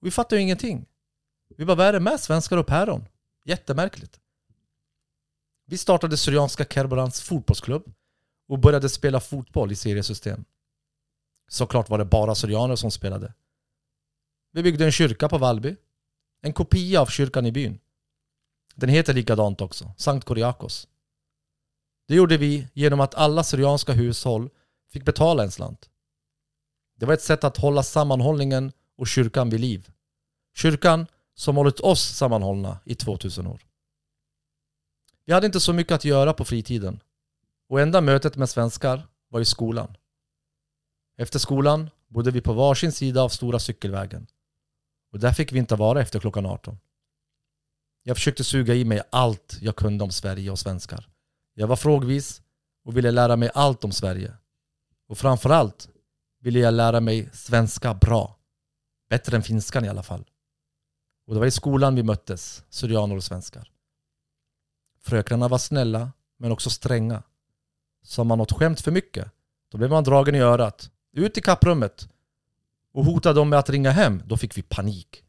Vi 0.00 0.10
fattar 0.10 0.36
ju 0.36 0.42
ingenting. 0.42 0.86
Vi 1.56 1.64
bara 1.64 1.76
vad 1.76 1.86
är 1.86 1.92
det 1.92 2.00
med 2.00 2.20
svenskar 2.20 2.56
och 2.56 2.66
päron? 2.66 3.08
Jättemärkligt. 3.44 4.20
Vi 5.66 5.78
startade 5.78 6.16
Syrianska 6.16 6.64
Kerborans 6.64 7.20
fotbollsklubb 7.20 7.92
och 8.48 8.58
började 8.58 8.88
spela 8.88 9.20
fotboll 9.20 9.72
i 9.72 9.76
seriesystem. 9.76 10.44
Såklart 11.48 11.88
var 11.88 11.98
det 11.98 12.04
bara 12.04 12.34
syrianer 12.34 12.76
som 12.76 12.90
spelade. 12.90 13.34
Vi 14.52 14.62
byggde 14.62 14.84
en 14.84 14.92
kyrka 14.92 15.28
på 15.28 15.38
Vallby. 15.38 15.76
En 16.42 16.52
kopia 16.52 17.00
av 17.00 17.06
kyrkan 17.06 17.46
i 17.46 17.52
byn. 17.52 17.80
Den 18.74 18.88
heter 18.88 19.14
likadant 19.14 19.60
också, 19.60 19.94
Sankt 19.96 20.26
Koriakos. 20.26 20.88
Det 22.08 22.14
gjorde 22.14 22.36
vi 22.36 22.68
genom 22.72 23.00
att 23.00 23.14
alla 23.14 23.44
syrianska 23.44 23.92
hushåll 23.92 24.50
fick 24.88 25.04
betala 25.04 25.42
en 25.42 25.50
slant. 25.50 25.90
Det 26.96 27.06
var 27.06 27.14
ett 27.14 27.22
sätt 27.22 27.44
att 27.44 27.56
hålla 27.56 27.82
sammanhållningen 27.82 28.72
och 29.00 29.06
kyrkan 29.06 29.50
vid 29.50 29.60
liv. 29.60 29.90
Kyrkan 30.54 31.06
som 31.34 31.56
hållit 31.56 31.80
oss 31.80 32.02
sammanhållna 32.02 32.78
i 32.84 32.94
2000 32.94 33.46
år. 33.46 33.66
Vi 35.24 35.32
hade 35.32 35.46
inte 35.46 35.60
så 35.60 35.72
mycket 35.72 35.92
att 35.92 36.04
göra 36.04 36.32
på 36.32 36.44
fritiden 36.44 37.00
och 37.68 37.80
enda 37.80 38.00
mötet 38.00 38.36
med 38.36 38.50
svenskar 38.50 39.06
var 39.28 39.40
i 39.40 39.44
skolan. 39.44 39.96
Efter 41.16 41.38
skolan 41.38 41.90
bodde 42.08 42.30
vi 42.30 42.40
på 42.40 42.52
varsin 42.52 42.92
sida 42.92 43.22
av 43.22 43.28
stora 43.28 43.58
cykelvägen 43.58 44.26
och 45.12 45.18
där 45.18 45.32
fick 45.32 45.52
vi 45.52 45.58
inte 45.58 45.76
vara 45.76 46.00
efter 46.00 46.20
klockan 46.20 46.46
18. 46.46 46.78
Jag 48.02 48.16
försökte 48.16 48.44
suga 48.44 48.74
i 48.74 48.84
mig 48.84 49.02
allt 49.10 49.58
jag 49.60 49.76
kunde 49.76 50.04
om 50.04 50.10
Sverige 50.10 50.50
och 50.50 50.58
svenskar. 50.58 51.08
Jag 51.54 51.66
var 51.66 51.76
frågvis 51.76 52.42
och 52.84 52.96
ville 52.96 53.10
lära 53.10 53.36
mig 53.36 53.50
allt 53.54 53.84
om 53.84 53.92
Sverige. 53.92 54.36
Och 55.08 55.18
framförallt 55.18 55.88
ville 56.40 56.58
jag 56.58 56.74
lära 56.74 57.00
mig 57.00 57.30
svenska 57.32 57.94
bra. 57.94 58.39
Bättre 59.10 59.36
än 59.36 59.42
finskan 59.42 59.84
i 59.84 59.88
alla 59.88 60.02
fall. 60.02 60.24
Och 61.26 61.34
det 61.34 61.40
var 61.40 61.46
i 61.46 61.50
skolan 61.50 61.94
vi 61.94 62.02
möttes, 62.02 62.64
syrianer 62.68 63.16
och 63.16 63.24
svenskar. 63.24 63.70
Fröknarna 65.00 65.48
var 65.48 65.58
snälla, 65.58 66.12
men 66.36 66.52
också 66.52 66.70
stränga. 66.70 67.22
Sa 68.02 68.24
man 68.24 68.38
något 68.38 68.52
skämt 68.52 68.80
för 68.80 68.90
mycket, 68.90 69.30
då 69.70 69.78
blev 69.78 69.90
man 69.90 70.04
dragen 70.04 70.34
i 70.34 70.38
örat. 70.38 70.90
Ut 71.12 71.38
i 71.38 71.40
kapprummet! 71.40 72.08
Och 72.92 73.04
hotade 73.04 73.40
dem 73.40 73.48
med 73.48 73.58
att 73.58 73.70
ringa 73.70 73.90
hem, 73.90 74.22
då 74.26 74.36
fick 74.36 74.58
vi 74.58 74.62
panik. 74.62 75.24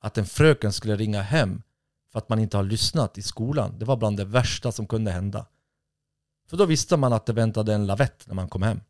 Att 0.00 0.18
en 0.18 0.26
fröken 0.26 0.72
skulle 0.72 0.96
ringa 0.96 1.22
hem 1.22 1.62
för 2.12 2.18
att 2.18 2.28
man 2.28 2.38
inte 2.38 2.56
har 2.56 2.64
lyssnat 2.64 3.18
i 3.18 3.22
skolan, 3.22 3.78
det 3.78 3.84
var 3.84 3.96
bland 3.96 4.16
det 4.16 4.24
värsta 4.24 4.72
som 4.72 4.86
kunde 4.86 5.10
hända. 5.10 5.46
För 6.46 6.56
då 6.56 6.66
visste 6.66 6.96
man 6.96 7.12
att 7.12 7.26
det 7.26 7.32
väntade 7.32 7.74
en 7.74 7.86
lavett 7.86 8.26
när 8.26 8.34
man 8.34 8.48
kom 8.48 8.62
hem. 8.62 8.80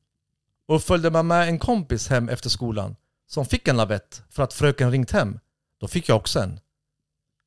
Och 0.66 0.82
följde 0.82 1.10
man 1.10 1.26
med 1.26 1.48
en 1.48 1.58
kompis 1.58 2.08
hem 2.08 2.28
efter 2.28 2.50
skolan 2.50 2.96
som 3.30 3.46
fick 3.46 3.68
en 3.68 3.76
lavett 3.76 4.22
för 4.28 4.42
att 4.42 4.52
fröken 4.52 4.90
ringt 4.90 5.10
hem, 5.10 5.40
då 5.78 5.88
fick 5.88 6.08
jag 6.08 6.16
också 6.16 6.40
en. 6.40 6.60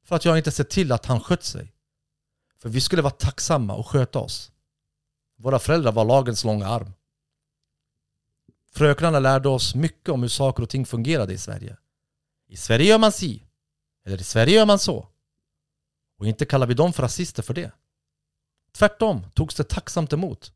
För 0.04 0.16
att 0.16 0.26
jag 0.26 0.38
inte 0.38 0.52
sett 0.52 0.70
till 0.70 0.92
att 0.92 1.06
han 1.06 1.20
skött 1.20 1.44
sig. 1.44 1.74
För 2.58 2.70
vi 2.70 2.82
skulle 2.82 3.02
vara 3.02 3.14
tacksamma 3.14 3.76
och 3.76 3.88
sköta 3.88 4.20
oss. 4.20 4.52
Våra 5.38 5.60
föräldrar 5.60 5.92
var 5.92 6.06
lagens 6.06 6.44
långa 6.44 6.68
arm. 6.68 6.94
Fröknarna 8.72 9.20
lärde 9.20 9.50
oss 9.50 9.76
mycket 9.76 10.10
om 10.10 10.22
hur 10.22 10.30
saker 10.30 10.64
och 10.64 10.70
ting 10.70 10.86
fungerade 10.86 11.34
i 11.34 11.38
Sverige. 11.38 11.78
I 12.48 12.58
Sverige 12.58 12.90
gör 12.90 12.98
man 12.98 13.12
si. 13.12 13.44
Eller 14.06 14.22
i 14.22 14.24
Sverige 14.24 14.56
gör 14.56 14.66
man 14.66 14.80
så. 14.80 15.08
Och 16.20 16.28
inte 16.28 16.46
kallar 16.46 16.68
vi 16.68 16.74
dem 16.74 16.94
för 16.94 17.04
rasister 17.04 17.44
för 17.44 17.54
det. 17.54 17.72
Tvärtom 18.72 19.26
togs 19.34 19.56
det 19.56 19.64
tacksamt 19.64 20.14
emot. 20.14 20.54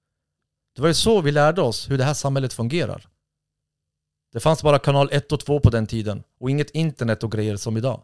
Det 0.75 0.81
var 0.81 0.87
ju 0.87 0.93
så 0.93 1.21
vi 1.21 1.31
lärde 1.31 1.61
oss 1.61 1.89
hur 1.89 1.97
det 1.97 2.03
här 2.03 2.13
samhället 2.13 2.53
fungerar. 2.53 3.07
Det 4.31 4.39
fanns 4.39 4.63
bara 4.63 4.79
kanal 4.79 5.09
1 5.11 5.31
och 5.31 5.39
2 5.39 5.59
på 5.59 5.69
den 5.69 5.87
tiden 5.87 6.23
och 6.37 6.49
inget 6.49 6.69
internet 6.69 7.23
och 7.23 7.31
grejer 7.31 7.57
som 7.57 7.77
idag. 7.77 8.03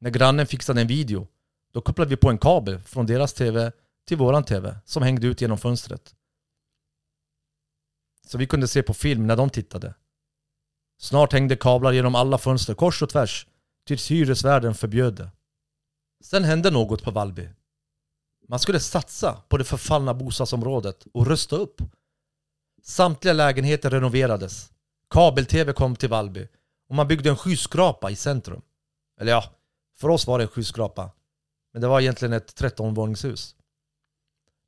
När 0.00 0.10
grannen 0.10 0.46
fixade 0.46 0.80
en 0.80 0.86
video, 0.86 1.28
då 1.72 1.80
kopplade 1.80 2.10
vi 2.10 2.16
på 2.16 2.30
en 2.30 2.38
kabel 2.38 2.80
från 2.80 3.06
deras 3.06 3.34
TV 3.34 3.72
till 4.06 4.16
våran 4.16 4.44
TV 4.44 4.76
som 4.84 5.02
hängde 5.02 5.26
ut 5.26 5.40
genom 5.40 5.58
fönstret. 5.58 6.14
Så 8.26 8.38
vi 8.38 8.46
kunde 8.46 8.68
se 8.68 8.82
på 8.82 8.94
film 8.94 9.26
när 9.26 9.36
de 9.36 9.50
tittade. 9.50 9.94
Snart 10.98 11.32
hängde 11.32 11.56
kablar 11.56 11.92
genom 11.92 12.14
alla 12.14 12.38
fönster 12.38 12.74
kors 12.74 13.02
och 13.02 13.08
tvärs 13.08 13.46
tills 13.86 14.10
hyresvärden 14.10 14.74
förbjöd 14.74 15.14
det. 15.14 15.30
Sen 16.24 16.44
hände 16.44 16.70
något 16.70 17.02
på 17.02 17.10
Vallby. 17.10 17.48
Man 18.48 18.58
skulle 18.58 18.80
satsa 18.80 19.42
på 19.48 19.56
det 19.56 19.64
förfallna 19.64 20.14
bostadsområdet 20.14 21.06
och 21.12 21.26
rusta 21.26 21.56
upp. 21.56 21.82
Samtliga 22.82 23.32
lägenheter 23.32 23.90
renoverades. 23.90 24.72
Kabel-tv 25.10 25.72
kom 25.72 25.96
till 25.96 26.08
Vallby 26.08 26.48
och 26.88 26.94
man 26.94 27.08
byggde 27.08 27.30
en 27.30 27.36
skyskrapa 27.36 28.10
i 28.10 28.16
centrum. 28.16 28.62
Eller 29.20 29.32
ja, 29.32 29.44
för 29.98 30.08
oss 30.08 30.26
var 30.26 30.38
det 30.38 30.44
en 30.44 30.48
skyskrapa. 30.48 31.10
Men 31.72 31.82
det 31.82 31.88
var 31.88 32.00
egentligen 32.00 32.32
ett 32.32 32.60
13-våningshus. 32.60 33.54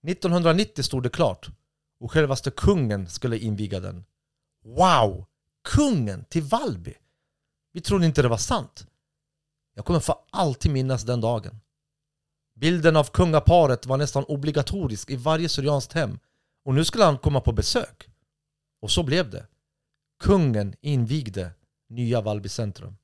1990 0.09 0.83
stod 0.83 1.03
det 1.03 1.11
klart 1.11 1.51
och 2.01 2.13
självaste 2.13 2.51
kungen 2.51 3.09
skulle 3.09 3.39
inviga 3.39 3.81
den. 3.81 4.05
Wow! 4.65 5.27
Kungen 5.65 6.25
till 6.25 6.43
Vallby! 6.43 6.95
Vi 7.73 7.81
trodde 7.81 8.07
inte 8.07 8.23
det 8.23 8.29
var 8.29 8.37
sant. 8.37 8.87
Jag 9.75 9.85
kommer 9.85 10.01
för 10.01 10.15
alltid 10.31 10.73
minnas 10.73 11.03
den 11.03 11.21
dagen. 11.21 11.61
Bilden 12.55 12.97
av 12.97 13.05
kungaparet 13.05 13.87
var 13.87 13.97
nästan 13.97 14.25
obligatorisk 14.25 15.11
i 15.11 15.17
varje 15.17 15.49
syrianskt 15.49 15.93
hem 15.93 16.19
och 16.65 16.75
nu 16.75 16.85
skulle 16.85 17.05
han 17.05 17.19
komma 17.19 17.41
på 17.41 17.53
besök. 17.53 18.09
Och 18.81 18.91
så 18.91 19.03
blev 19.03 19.31
det. 19.31 19.47
Kungen 20.21 20.75
invigde 20.83 21.55
nya 21.89 22.21
Vallby 22.21 22.49
centrum. 22.49 23.00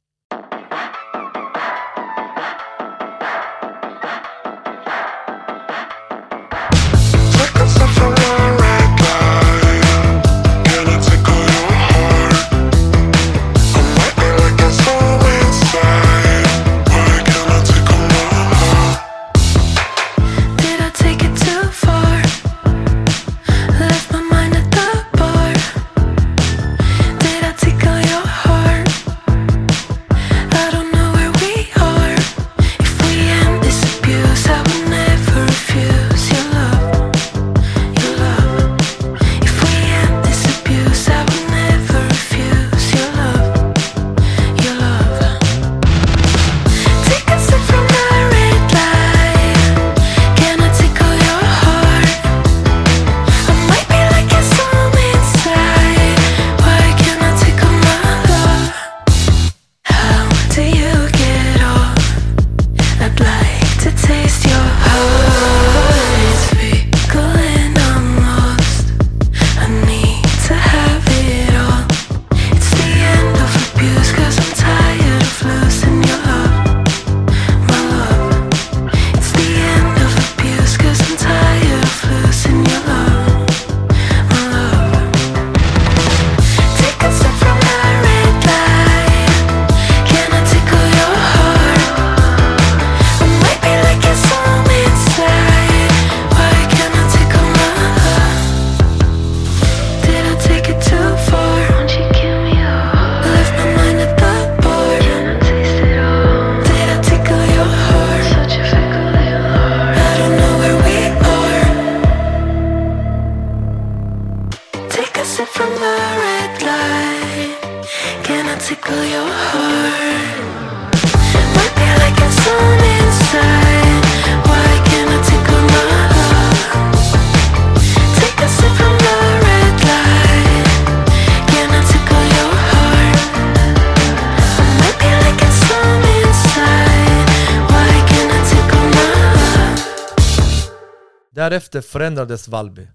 Därefter 141.47 141.81
förändrades 141.81 142.49
Valby. 142.49 142.89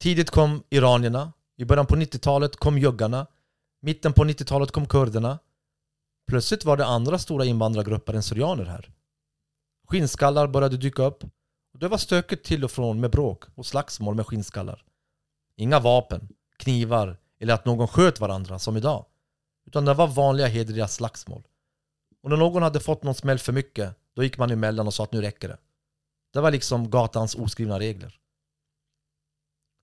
Tidigt 0.00 0.30
kom 0.30 0.62
iranierna, 0.70 1.32
i 1.56 1.64
början 1.64 1.86
på 1.86 1.96
90-talet 1.96 2.56
kom 2.56 2.78
juggarna, 2.78 3.26
mitten 3.80 4.12
på 4.12 4.24
90-talet 4.24 4.70
kom 4.70 4.86
kurderna. 4.86 5.38
Plötsligt 6.26 6.64
var 6.64 6.76
det 6.76 6.86
andra 6.86 7.18
stora 7.18 7.44
invandrargrupper 7.44 8.14
än 8.14 8.22
syrianer 8.22 8.64
här. 8.64 8.92
Skinnskallar 9.88 10.46
började 10.46 10.76
dyka 10.76 11.02
upp 11.02 11.24
och 11.72 11.78
det 11.78 11.88
var 11.88 11.98
stökigt 11.98 12.44
till 12.44 12.64
och 12.64 12.70
från 12.70 13.00
med 13.00 13.10
bråk 13.10 13.44
och 13.54 13.66
slagsmål 13.66 14.14
med 14.14 14.26
skinnskallar. 14.26 14.84
Inga 15.56 15.80
vapen, 15.80 16.28
knivar 16.56 17.16
eller 17.40 17.54
att 17.54 17.64
någon 17.64 17.88
sköt 17.88 18.20
varandra 18.20 18.58
som 18.58 18.76
idag. 18.76 19.04
Utan 19.66 19.84
det 19.84 19.94
var 19.94 20.06
vanliga 20.06 20.46
hedriga 20.46 20.88
slagsmål. 20.88 21.42
Och 22.22 22.30
när 22.30 22.36
någon 22.36 22.62
hade 22.62 22.80
fått 22.80 23.02
någon 23.02 23.14
smäll 23.14 23.38
för 23.38 23.52
mycket, 23.52 23.96
då 24.14 24.22
gick 24.22 24.38
man 24.38 24.50
emellan 24.50 24.86
och 24.86 24.94
sa 24.94 25.04
att 25.04 25.12
nu 25.12 25.20
räcker 25.20 25.48
det. 25.48 25.58
Det 26.32 26.40
var 26.40 26.50
liksom 26.50 26.90
gatans 26.90 27.34
oskrivna 27.34 27.78
regler. 27.78 28.20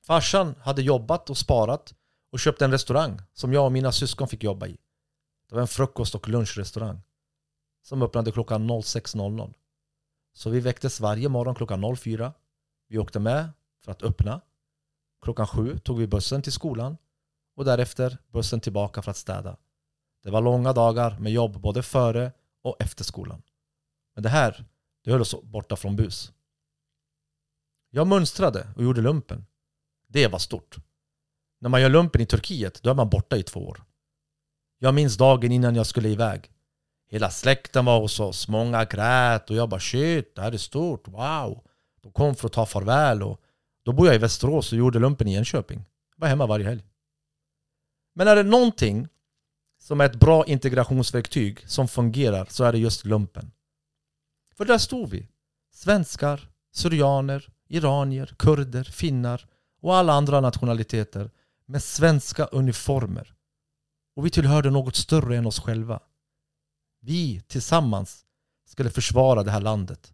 Farsan 0.03 0.55
hade 0.59 0.81
jobbat 0.81 1.29
och 1.29 1.37
sparat 1.37 1.93
och 2.31 2.39
köpt 2.39 2.61
en 2.61 2.71
restaurang 2.71 3.21
som 3.33 3.53
jag 3.53 3.65
och 3.65 3.71
mina 3.71 3.91
syskon 3.91 4.27
fick 4.27 4.43
jobba 4.43 4.67
i. 4.67 4.77
Det 5.49 5.55
var 5.55 5.61
en 5.61 5.67
frukost 5.67 6.15
och 6.15 6.29
lunchrestaurang 6.29 7.01
som 7.81 8.01
öppnade 8.01 8.31
klockan 8.31 8.69
06.00. 8.69 9.53
Så 10.33 10.49
vi 10.49 10.59
väcktes 10.59 10.99
varje 10.99 11.29
morgon 11.29 11.55
klockan 11.55 11.95
04. 11.97 12.33
Vi 12.87 12.97
åkte 12.97 13.19
med 13.19 13.49
för 13.83 13.91
att 13.91 14.03
öppna. 14.03 14.41
Klockan 15.21 15.47
7 15.47 15.79
tog 15.79 15.99
vi 15.99 16.07
bussen 16.07 16.41
till 16.41 16.51
skolan 16.51 16.97
och 17.55 17.65
därefter 17.65 18.17
bussen 18.27 18.59
tillbaka 18.59 19.01
för 19.01 19.11
att 19.11 19.17
städa. 19.17 19.57
Det 20.23 20.31
var 20.31 20.41
långa 20.41 20.73
dagar 20.73 21.19
med 21.19 21.31
jobb 21.31 21.59
både 21.59 21.83
före 21.83 22.31
och 22.61 22.75
efter 22.79 23.03
skolan. 23.03 23.41
Men 24.13 24.23
det 24.23 24.29
här, 24.29 24.65
det 25.05 25.11
höll 25.11 25.21
oss 25.21 25.35
borta 25.43 25.75
från 25.75 25.95
bus. 25.95 26.31
Jag 27.89 28.07
mönstrade 28.07 28.67
och 28.75 28.83
gjorde 28.83 29.01
lumpen. 29.01 29.45
Det 30.07 30.27
var 30.27 30.39
stort. 30.39 30.75
När 31.61 31.69
man 31.69 31.81
gör 31.81 31.89
lumpen 31.89 32.21
i 32.21 32.25
Turkiet, 32.25 32.83
då 32.83 32.89
är 32.89 32.93
man 32.93 33.09
borta 33.09 33.37
i 33.37 33.43
två 33.43 33.67
år. 33.67 33.83
Jag 34.79 34.93
minns 34.93 35.17
dagen 35.17 35.51
innan 35.51 35.75
jag 35.75 35.85
skulle 35.85 36.09
iväg. 36.09 36.51
Hela 37.07 37.29
släkten 37.29 37.85
var 37.85 37.99
hos 37.99 38.19
oss, 38.19 38.47
många 38.47 38.85
grät 38.85 39.49
och 39.49 39.55
jag 39.55 39.69
bara 39.69 39.79
shit, 39.79 40.35
det 40.35 40.41
här 40.41 40.51
är 40.51 40.57
stort, 40.57 41.07
wow. 41.07 41.63
De 42.01 42.11
kom 42.11 42.35
för 42.35 42.47
att 42.47 42.53
ta 42.53 42.65
farväl 42.65 43.23
och 43.23 43.41
då 43.83 43.91
bor 43.91 44.07
jag 44.07 44.15
i 44.15 44.19
Västerås 44.19 44.71
och 44.71 44.77
gjorde 44.77 44.99
lumpen 44.99 45.27
i 45.27 45.33
Enköping. 45.35 45.85
Jag 46.15 46.21
var 46.21 46.27
hemma 46.27 46.45
varje 46.45 46.65
helg. 46.65 46.83
Men 48.13 48.27
är 48.27 48.35
det 48.35 48.43
någonting 48.43 49.07
som 49.81 50.01
är 50.01 50.05
ett 50.05 50.15
bra 50.15 50.45
integrationsverktyg 50.45 51.69
som 51.69 51.87
fungerar 51.87 52.45
så 52.49 52.63
är 52.63 52.71
det 52.71 52.77
just 52.77 53.05
lumpen. 53.05 53.51
För 54.57 54.65
där 54.65 54.77
stod 54.77 55.09
vi. 55.09 55.29
Svenskar, 55.71 56.49
syrianer, 56.71 57.49
iranier, 57.67 58.35
kurder, 58.39 58.83
finnar 58.83 59.47
och 59.81 59.95
alla 59.95 60.13
andra 60.13 60.41
nationaliteter 60.41 61.31
med 61.65 61.83
svenska 61.83 62.45
uniformer. 62.45 63.35
Och 64.15 64.25
vi 64.25 64.29
tillhörde 64.29 64.69
något 64.69 64.95
större 64.95 65.37
än 65.37 65.45
oss 65.45 65.59
själva. 65.59 65.99
Vi 67.01 67.41
tillsammans 67.41 68.25
skulle 68.65 68.89
försvara 68.89 69.43
det 69.43 69.51
här 69.51 69.61
landet. 69.61 70.13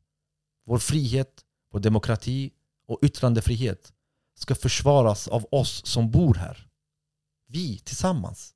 Vår 0.66 0.80
frihet, 0.80 1.46
vår 1.72 1.80
demokrati 1.80 2.52
och 2.88 3.00
yttrandefrihet 3.02 3.94
ska 4.36 4.56
försvaras 4.56 5.28
av 5.28 5.46
oss 5.52 5.86
som 5.86 6.12
bor 6.12 6.34
här. 6.34 6.68
Vi 7.48 7.80
tillsammans. 7.80 8.56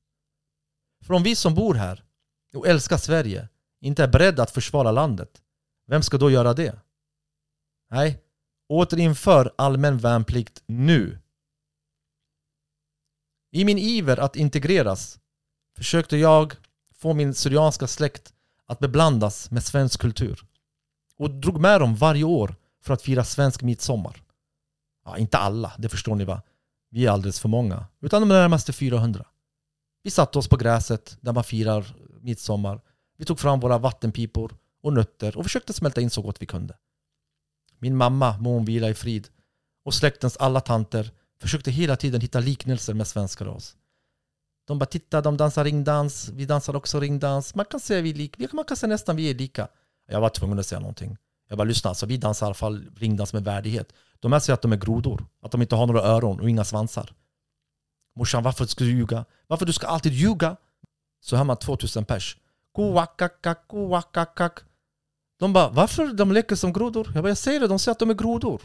För 1.01 1.13
om 1.13 1.23
vi 1.23 1.35
som 1.35 1.55
bor 1.55 1.73
här 1.73 2.03
och 2.55 2.67
älskar 2.67 2.97
Sverige 2.97 3.49
inte 3.81 4.03
är 4.03 4.07
beredda 4.07 4.43
att 4.43 4.51
försvara 4.51 4.91
landet, 4.91 5.41
vem 5.87 6.01
ska 6.01 6.17
då 6.17 6.31
göra 6.31 6.53
det? 6.53 6.79
Nej, 7.91 8.21
återinför 8.69 9.53
allmän 9.57 9.97
värnplikt 9.97 10.63
nu. 10.65 11.19
I 13.51 13.65
min 13.65 13.77
iver 13.77 14.19
att 14.19 14.35
integreras 14.35 15.19
försökte 15.75 16.17
jag 16.17 16.55
få 16.93 17.13
min 17.13 17.33
syrianska 17.33 17.87
släkt 17.87 18.33
att 18.65 18.79
beblandas 18.79 19.51
med 19.51 19.63
svensk 19.63 20.01
kultur 20.01 20.45
och 21.17 21.29
drog 21.29 21.59
med 21.59 21.81
dem 21.81 21.95
varje 21.95 22.23
år 22.23 22.55
för 22.81 22.93
att 22.93 23.01
fira 23.01 23.23
svensk 23.23 23.61
midsommar. 23.61 24.21
Ja, 25.05 25.17
inte 25.17 25.37
alla, 25.37 25.73
det 25.77 25.89
förstår 25.89 26.15
ni 26.15 26.23
va? 26.23 26.41
Vi 26.89 27.05
är 27.05 27.11
alldeles 27.11 27.39
för 27.39 27.49
många. 27.49 27.85
Utan 28.01 28.21
de 28.21 28.29
närmaste 28.29 28.73
400. 28.73 29.25
Vi 30.03 30.11
satte 30.11 30.39
oss 30.39 30.47
på 30.47 30.57
gräset 30.57 31.17
där 31.21 31.33
man 31.33 31.43
firar 31.43 31.95
midsommar. 32.21 32.81
Vi 33.17 33.25
tog 33.25 33.39
fram 33.39 33.59
våra 33.59 33.77
vattenpipor 33.77 34.57
och 34.85 34.93
nötter 34.93 35.37
och 35.37 35.43
försökte 35.45 35.73
smälta 35.73 36.01
in 36.01 36.09
så 36.09 36.21
gott 36.21 36.41
vi 36.41 36.45
kunde. 36.45 36.77
Min 37.79 37.95
mamma, 37.95 38.37
må 38.37 38.53
hon 38.53 38.65
vila 38.65 38.89
i 38.89 38.93
frid, 38.93 39.27
och 39.85 39.93
släktens 39.93 40.37
alla 40.37 40.61
tanter 40.61 41.11
försökte 41.41 41.71
hela 41.71 41.95
tiden 41.95 42.21
hitta 42.21 42.39
liknelser 42.39 42.93
med 42.93 43.07
svenskar 43.07 43.45
och 43.45 43.55
oss. 43.55 43.75
De 44.67 44.79
bara 44.79 44.85
titta, 44.85 45.21
de 45.21 45.37
dansar 45.37 45.63
ringdans, 45.63 46.29
vi 46.29 46.45
dansar 46.45 46.75
också 46.75 46.99
ringdans. 46.99 47.55
Man 47.55 47.65
kan 47.65 47.79
säga 47.79 48.01
vi 48.01 48.09
är 48.09 48.13
lika, 48.13 48.47
man 48.53 48.65
kan 48.65 48.77
säga 48.77 48.89
nästan 48.89 49.15
vi 49.15 49.29
är 49.29 49.35
lika. 49.35 49.67
Jag 50.07 50.21
var 50.21 50.29
tvungen 50.29 50.59
att 50.59 50.65
säga 50.65 50.79
någonting. 50.79 51.17
Jag 51.49 51.57
bara 51.57 51.63
lyssna, 51.63 51.89
alltså 51.89 52.05
vi 52.05 52.17
dansar 52.17 52.45
i 52.45 52.47
alla 52.47 52.53
fall 52.53 52.85
ringdans 52.95 53.33
med 53.33 53.43
värdighet. 53.43 53.93
De 54.19 54.31
här 54.33 54.39
säger 54.39 54.53
att 54.53 54.61
de 54.61 54.71
är 54.73 54.77
grodor, 54.77 55.25
att 55.41 55.51
de 55.51 55.61
inte 55.61 55.75
har 55.75 55.87
några 55.87 56.01
öron 56.01 56.39
och 56.39 56.49
inga 56.49 56.63
svansar. 56.63 57.13
Morsan, 58.15 58.43
varför 58.43 58.65
ska 58.65 58.83
du 58.83 58.91
ljuga? 58.91 59.25
Varför 59.47 59.65
du 59.65 59.73
ska 59.73 59.87
alltid 59.87 60.13
ljuga? 60.13 60.57
Så 61.21 61.35
hör 61.35 61.43
man 61.43 61.57
2000 61.57 62.05
pers. 62.05 62.37
Kuakakak, 62.75 63.67
kuakakak. 63.67 64.59
De 65.39 65.53
bara, 65.53 65.69
varför 65.69 66.13
de 66.13 66.31
leker 66.31 66.55
som 66.55 66.73
grodor? 66.73 67.11
Jag 67.13 67.23
bara, 67.23 67.29
jag 67.29 67.37
säger 67.37 67.59
det, 67.59 67.67
de 67.67 67.79
säger 67.79 67.91
att 67.91 67.99
de 67.99 68.09
är 68.09 68.13
grodor. 68.13 68.61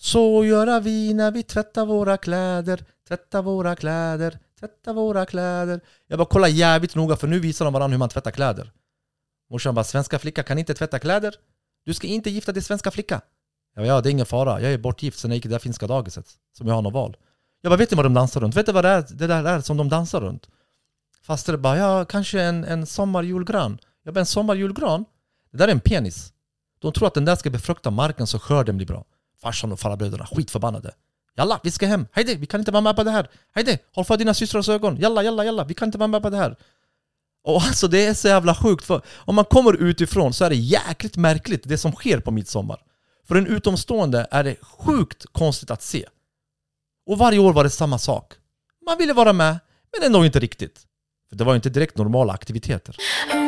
Så 0.00 0.44
gör 0.44 0.80
vi 0.80 1.14
när 1.14 1.30
vi 1.30 1.42
tvättar 1.42 1.86
våra 1.86 2.16
kläder, 2.16 2.84
tvättar 3.08 3.42
våra 3.42 3.76
kläder, 3.76 4.38
tvättar 4.60 4.92
våra 4.92 5.26
kläder. 5.26 5.80
Jag 6.06 6.18
bara, 6.18 6.28
kolla 6.28 6.48
jävligt 6.48 6.94
noga 6.94 7.16
för 7.16 7.26
nu 7.26 7.38
visar 7.38 7.64
de 7.64 7.74
varandra 7.74 7.94
hur 7.94 7.98
man 7.98 8.08
tvättar 8.08 8.30
kläder. 8.30 8.72
Morsan 9.50 9.74
bara, 9.74 9.84
svenska 9.84 10.18
flicka 10.18 10.42
kan 10.42 10.58
inte 10.58 10.74
tvätta 10.74 10.98
kläder. 10.98 11.34
Du 11.84 11.94
ska 11.94 12.06
inte 12.06 12.30
gifta 12.30 12.52
dig 12.52 12.62
svenska 12.62 12.90
flicka. 12.90 13.20
Jag 13.74 13.82
bara, 13.82 13.86
ja 13.86 14.00
det 14.00 14.08
är 14.08 14.10
ingen 14.10 14.26
fara, 14.26 14.60
jag 14.60 14.72
är 14.72 14.78
bortgift 14.78 15.18
sen 15.18 15.30
jag 15.30 15.36
gick 15.36 15.44
i 15.44 15.48
det 15.48 15.54
där 15.54 15.58
finska 15.58 15.86
dagiset. 15.86 16.26
Som 16.52 16.66
jag 16.66 16.74
har 16.74 16.82
något 16.82 16.94
val. 16.94 17.16
Jag 17.60 17.70
bara, 17.70 17.76
vet 17.76 17.90
ni 17.90 17.96
vad 17.96 18.04
de 18.06 18.14
dansar 18.14 18.40
runt? 18.40 18.56
Vet 18.56 18.66
du 18.66 18.72
vad 18.72 18.84
det, 18.84 18.88
är, 18.88 19.06
det 19.10 19.26
där 19.26 19.44
är 19.44 19.60
som 19.60 19.76
de 19.76 19.88
dansar 19.88 20.20
runt? 20.20 20.48
Faster 21.22 21.56
bara, 21.56 21.76
ja 21.76 22.04
kanske 22.04 22.42
en, 22.42 22.64
en 22.64 22.86
sommarjulgran. 22.86 23.78
Jag 24.08 24.14
bara, 24.14 24.20
en 24.20 24.26
sommarjulgran? 24.26 25.04
Det 25.50 25.58
där 25.58 25.68
är 25.68 25.72
en 25.72 25.80
penis. 25.80 26.32
De 26.78 26.92
tror 26.92 27.06
att 27.06 27.14
den 27.14 27.24
där 27.24 27.36
ska 27.36 27.50
befrukta 27.50 27.90
marken 27.90 28.26
så 28.26 28.38
skörden 28.38 28.76
blir 28.76 28.86
bra. 28.86 29.04
Farsan 29.42 29.72
och 29.72 29.80
farbröderna 29.80 30.26
skitförbannade. 30.26 30.94
Jalla, 31.36 31.60
vi 31.62 31.70
ska 31.70 31.86
hem. 31.86 32.06
Hejde, 32.12 32.34
vi 32.34 32.46
kan 32.46 32.60
inte 32.60 32.70
vara 32.70 32.80
med 32.80 32.96
på 32.96 33.04
det 33.04 33.10
här. 33.10 33.30
Hejde, 33.54 33.78
håll 33.94 34.04
för 34.04 34.16
dina 34.16 34.34
systrars 34.34 34.68
ögon. 34.68 34.96
Jalla, 34.96 35.22
jalla, 35.22 35.44
jalla, 35.44 35.64
vi 35.64 35.74
kan 35.74 35.88
inte 35.88 35.98
vara 35.98 36.06
med 36.06 36.22
på 36.22 36.30
det 36.30 36.36
här. 36.36 36.56
Och 37.44 37.62
alltså 37.62 37.88
det 37.88 38.06
är 38.06 38.14
så 38.14 38.28
jävla 38.28 38.54
sjukt 38.54 38.84
för 38.84 39.02
om 39.16 39.34
man 39.34 39.44
kommer 39.44 39.82
utifrån 39.82 40.32
så 40.32 40.44
är 40.44 40.50
det 40.50 40.56
jäkligt 40.56 41.16
märkligt 41.16 41.62
det 41.64 41.78
som 41.78 41.92
sker 41.92 42.20
på 42.20 42.30
midsommar. 42.30 42.82
För 43.28 43.36
en 43.36 43.46
utomstående 43.46 44.26
är 44.30 44.44
det 44.44 44.56
sjukt 44.62 45.26
konstigt 45.32 45.70
att 45.70 45.82
se. 45.82 46.06
Och 47.06 47.18
varje 47.18 47.38
år 47.38 47.52
var 47.52 47.64
det 47.64 47.70
samma 47.70 47.98
sak. 47.98 48.34
Man 48.86 48.98
ville 48.98 49.12
vara 49.12 49.32
med, 49.32 49.58
men 49.92 50.06
ändå 50.06 50.24
inte 50.24 50.40
riktigt. 50.40 50.86
För 51.28 51.36
det 51.36 51.44
var 51.44 51.52
ju 51.52 51.56
inte 51.56 51.70
direkt 51.70 51.96
normala 51.96 52.32
aktiviteter. 52.32 52.96
Mm. 53.32 53.47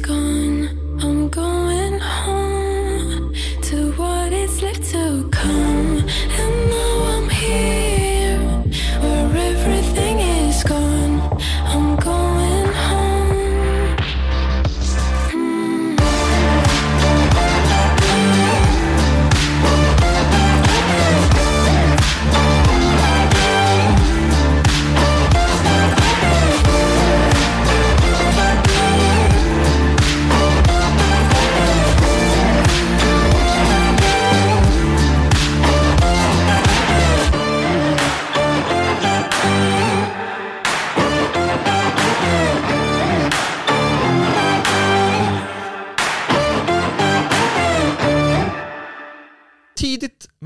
Gone. 0.00 0.53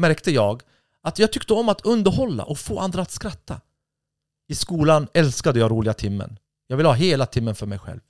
Märkte 0.09 0.31
jag 0.31 0.63
att 1.03 1.19
jag 1.19 1.33
tyckte 1.33 1.53
om 1.55 1.69
att 1.69 1.87
underhålla 1.87 2.45
och 2.45 2.59
få 2.59 2.79
andra 2.79 3.03
att 3.03 3.11
skratta. 3.11 3.61
I 4.49 4.55
skolan 4.55 5.09
älskade 5.15 5.59
jag 5.59 5.71
roliga 5.71 5.95
timmen. 5.95 6.39
Jag 6.67 6.77
ville 6.77 6.89
ha 6.89 6.95
hela 6.95 7.27
timmen 7.27 7.55
för 7.55 7.67
mig 7.67 7.79
själv. 7.79 8.01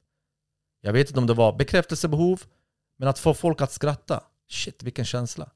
Jag 0.81 0.93
vet 0.93 1.09
inte 1.09 1.21
om 1.21 1.27
det 1.27 1.35
var 1.35 1.53
bekräftelsebehov, 1.53 2.43
men 2.99 3.09
att 3.09 3.19
få 3.19 3.35
folk 3.35 3.61
att 3.61 3.73
skratta, 3.73 4.25
shit 4.49 4.83
vilken 4.83 5.05
känsla. 5.05 5.51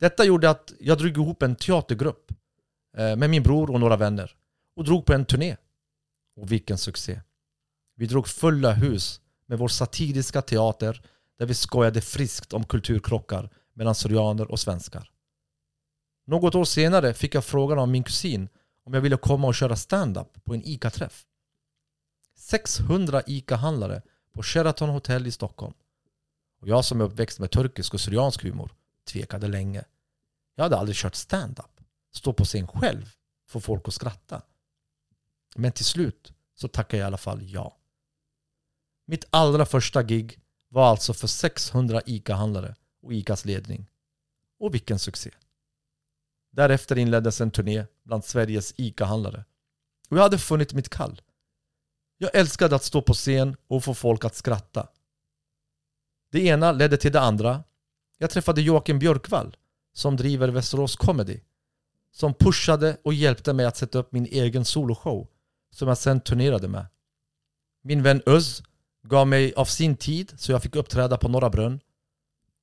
Detta 0.00 0.24
gjorde 0.24 0.50
att 0.50 0.72
jag 0.80 0.98
drog 0.98 1.16
ihop 1.16 1.42
en 1.42 1.56
teatergrupp 1.56 2.32
eh, 2.96 3.16
med 3.16 3.30
min 3.30 3.42
bror 3.42 3.70
och 3.70 3.80
några 3.80 3.96
vänner 3.96 4.36
och 4.76 4.84
drog 4.84 5.06
på 5.06 5.12
en 5.12 5.24
turné. 5.24 5.56
Och 6.36 6.52
vilken 6.52 6.78
succé! 6.78 7.20
Vi 7.96 8.06
drog 8.06 8.28
fulla 8.28 8.72
hus 8.72 9.20
med 9.46 9.58
vår 9.58 9.68
satiriska 9.68 10.42
teater 10.42 11.02
där 11.38 11.46
vi 11.46 11.54
skojade 11.54 12.00
friskt 12.00 12.52
om 12.52 12.64
kulturkrockar 12.64 13.50
mellan 13.76 13.94
syrianer 13.94 14.50
och 14.50 14.60
svenskar. 14.60 15.10
Något 16.26 16.54
år 16.54 16.64
senare 16.64 17.14
fick 17.14 17.34
jag 17.34 17.44
frågan 17.44 17.78
av 17.78 17.88
min 17.88 18.04
kusin 18.04 18.48
om 18.84 18.94
jag 18.94 19.00
ville 19.00 19.16
komma 19.16 19.46
och 19.46 19.54
köra 19.54 19.76
stand-up 19.76 20.44
på 20.44 20.54
en 20.54 20.62
ICA-träff. 20.64 21.26
600 22.36 23.22
ICA-handlare 23.26 24.02
på 24.32 24.42
Sheraton 24.42 24.88
Hotel 24.88 25.26
i 25.26 25.32
Stockholm. 25.32 25.74
Och 26.60 26.68
jag 26.68 26.84
som 26.84 27.00
är 27.00 27.04
uppväxt 27.04 27.38
med 27.38 27.50
turkisk 27.50 27.94
och 27.94 28.00
syriansk 28.00 28.42
humor 28.42 28.70
tvekade 29.04 29.48
länge. 29.48 29.84
Jag 30.54 30.64
hade 30.64 30.76
aldrig 30.76 30.96
kört 30.96 31.14
stand-up. 31.14 31.80
Stå 32.12 32.32
på 32.32 32.44
scen 32.44 32.66
själv, 32.66 33.10
få 33.48 33.60
folk 33.60 33.88
att 33.88 33.94
skratta. 33.94 34.42
Men 35.56 35.72
till 35.72 35.84
slut 35.84 36.32
så 36.54 36.68
tackade 36.68 36.96
jag 36.96 37.04
i 37.04 37.06
alla 37.06 37.16
fall 37.16 37.42
ja. 37.42 37.76
Mitt 39.06 39.24
allra 39.30 39.66
första 39.66 40.02
gig 40.02 40.40
var 40.68 40.86
alltså 40.86 41.14
för 41.14 41.26
600 41.26 42.02
ICA-handlare 42.06 42.74
och 43.06 43.14
ICAs 43.14 43.44
ledning. 43.44 43.86
Och 44.58 44.74
vilken 44.74 44.98
succé! 44.98 45.30
Därefter 46.50 46.98
inleddes 46.98 47.40
en 47.40 47.50
turné 47.50 47.84
bland 48.04 48.24
Sveriges 48.24 48.74
ICA-handlare. 48.76 49.44
Och 50.08 50.16
jag 50.16 50.22
hade 50.22 50.38
funnit 50.38 50.74
mitt 50.74 50.88
kall. 50.88 51.22
Jag 52.18 52.34
älskade 52.34 52.76
att 52.76 52.84
stå 52.84 53.02
på 53.02 53.14
scen 53.14 53.56
och 53.66 53.84
få 53.84 53.94
folk 53.94 54.24
att 54.24 54.34
skratta. 54.34 54.88
Det 56.30 56.40
ena 56.40 56.72
ledde 56.72 56.96
till 56.96 57.12
det 57.12 57.20
andra. 57.20 57.64
Jag 58.18 58.30
träffade 58.30 58.62
Joakim 58.62 58.98
Björkvall 58.98 59.56
som 59.92 60.16
driver 60.16 60.48
Västerås 60.48 60.96
Comedy. 60.96 61.40
Som 62.10 62.34
pushade 62.34 62.96
och 63.04 63.14
hjälpte 63.14 63.52
mig 63.52 63.66
att 63.66 63.76
sätta 63.76 63.98
upp 63.98 64.12
min 64.12 64.26
egen 64.26 64.64
soloshow 64.64 65.28
som 65.70 65.88
jag 65.88 65.98
sen 65.98 66.20
turnerade 66.20 66.68
med. 66.68 66.86
Min 67.82 68.02
vän 68.02 68.22
Özz 68.26 68.62
gav 69.02 69.26
mig 69.26 69.54
av 69.54 69.64
sin 69.64 69.96
tid 69.96 70.32
så 70.36 70.52
jag 70.52 70.62
fick 70.62 70.76
uppträda 70.76 71.16
på 71.16 71.28
Norra 71.28 71.50
Brunn. 71.50 71.80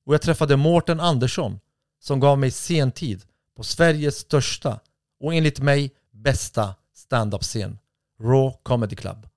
Och 0.04 0.14
jag 0.14 0.22
träffade 0.22 0.56
Mårten 0.56 1.00
Andersson 1.00 1.60
som 1.98 2.20
gav 2.20 2.38
mig 2.38 2.50
sentid 2.50 3.24
på 3.56 3.62
Sveriges 3.62 4.18
största 4.18 4.80
och 5.20 5.34
enligt 5.34 5.60
mig 5.60 5.94
bästa 6.10 6.74
standup-scen 6.94 7.78
Raw 8.20 8.56
Comedy 8.62 8.96
Club. 8.96 9.28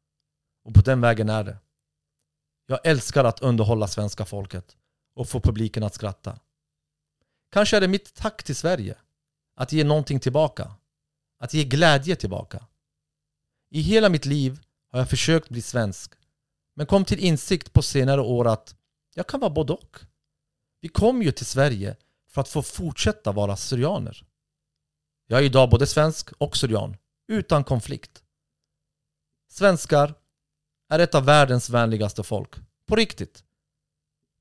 Och 0.66 0.74
på 0.74 0.82
den 0.82 1.02
vägen 1.02 1.30
är 1.30 1.44
det. 1.44 1.58
Jag 2.66 2.80
älskar 2.84 3.24
att 3.24 3.42
underhålla 3.42 3.88
svenska 3.88 4.26
folket 4.26 4.78
och 5.16 5.30
få 5.30 5.40
publiken 5.40 5.84
att 5.84 5.94
skratta. 5.94 6.40
Kanske 7.52 7.78
är 7.78 7.82
det 7.82 7.88
mitt 7.88 8.14
tack 8.14 8.44
till 8.44 8.56
Sverige. 8.56 8.98
Att 9.56 9.72
ge 9.72 9.84
någonting 9.84 10.20
tillbaka. 10.20 10.72
Att 11.40 11.54
ge 11.54 11.64
glädje 11.64 12.16
tillbaka. 12.16 12.66
I 13.70 13.82
hela 13.82 14.10
mitt 14.10 14.26
liv 14.26 14.60
har 14.92 15.00
jag 15.00 15.10
försökt 15.10 15.50
bli 15.50 15.62
svensk. 15.62 16.14
Men 16.76 16.86
kom 16.86 17.06
till 17.06 17.20
insikt 17.20 17.74
på 17.74 17.82
senare 17.82 18.22
år 18.22 18.48
att 18.48 18.76
jag 19.14 19.28
kan 19.28 19.40
vara 19.40 19.50
både 19.50 19.74
och. 19.74 19.98
Vi 20.82 20.88
kom 20.88 21.22
ju 21.22 21.32
till 21.32 21.46
Sverige 21.46 21.96
för 22.30 22.42
att 22.42 22.50
få 22.50 22.62
fortsätta 22.62 23.32
vara 23.32 23.58
syrianer. 23.58 24.26
Jag 25.28 25.40
är 25.40 25.44
idag 25.44 25.70
både 25.70 25.88
svensk 25.88 26.32
och 26.38 26.58
syrian, 26.58 26.98
utan 27.28 27.64
konflikt. 27.64 28.24
Svenskar 29.50 30.14
är 30.90 31.00
ett 31.00 31.16
av 31.16 31.26
världens 31.26 31.70
vänligaste 31.70 32.24
folk. 32.24 32.56
På 32.86 32.96
riktigt. 32.96 33.44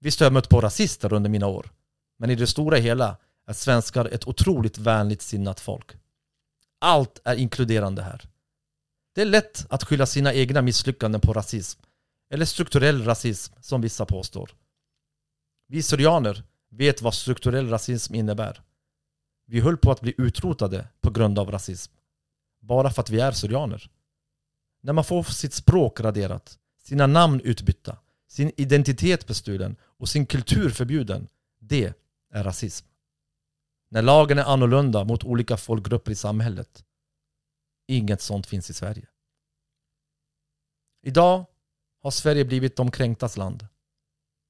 Visst 0.00 0.20
har 0.20 0.24
jag 0.24 0.32
mött 0.32 0.48
på 0.48 0.60
rasister 0.60 1.12
under 1.12 1.30
mina 1.30 1.46
år. 1.46 1.70
Men 2.18 2.30
i 2.30 2.34
det 2.34 2.46
stora 2.46 2.76
hela 2.76 3.16
är 3.46 3.52
svenskar 3.52 4.04
ett 4.04 4.26
otroligt 4.26 4.78
vänligt 4.78 5.22
sinnat 5.22 5.60
folk. 5.60 5.92
Allt 6.78 7.20
är 7.24 7.36
inkluderande 7.36 8.02
här. 8.02 8.28
Det 9.14 9.20
är 9.20 9.26
lätt 9.26 9.66
att 9.70 9.84
skylla 9.84 10.06
sina 10.06 10.34
egna 10.34 10.62
misslyckanden 10.62 11.20
på 11.20 11.32
rasism. 11.32 11.80
Eller 12.30 12.44
strukturell 12.44 13.04
rasism, 13.04 13.54
som 13.60 13.80
vissa 13.80 14.06
påstår. 14.06 14.50
Vi 15.66 15.82
syrianer 15.82 16.42
vet 16.68 17.02
vad 17.02 17.14
strukturell 17.14 17.70
rasism 17.70 18.14
innebär. 18.14 18.62
Vi 19.46 19.60
höll 19.60 19.76
på 19.76 19.90
att 19.90 20.00
bli 20.00 20.14
utrotade 20.18 20.88
på 21.00 21.10
grund 21.10 21.38
av 21.38 21.50
rasism. 21.50 21.92
Bara 22.60 22.90
för 22.90 23.02
att 23.02 23.10
vi 23.10 23.20
är 23.20 23.32
syrianer. 23.32 23.90
När 24.80 24.92
man 24.92 25.04
får 25.04 25.22
sitt 25.22 25.54
språk 25.54 26.00
raderat, 26.00 26.58
sina 26.82 27.06
namn 27.06 27.40
utbytta, 27.40 27.98
sin 28.28 28.52
identitet 28.56 29.26
bestulen 29.26 29.76
och 29.82 30.08
sin 30.08 30.26
kultur 30.26 30.70
förbjuden. 30.70 31.28
Det 31.58 31.94
är 32.32 32.44
rasism. 32.44 32.86
När 33.88 34.02
lagen 34.02 34.38
är 34.38 34.44
annorlunda 34.44 35.04
mot 35.04 35.24
olika 35.24 35.56
folkgrupper 35.56 36.12
i 36.12 36.14
samhället. 36.14 36.84
Inget 37.86 38.20
sånt 38.20 38.46
finns 38.46 38.70
i 38.70 38.74
Sverige. 38.74 39.06
Idag 41.02 41.44
har 42.02 42.10
Sverige 42.10 42.44
blivit 42.44 42.76
de 42.76 42.90
kränktas 42.90 43.36
land. 43.36 43.66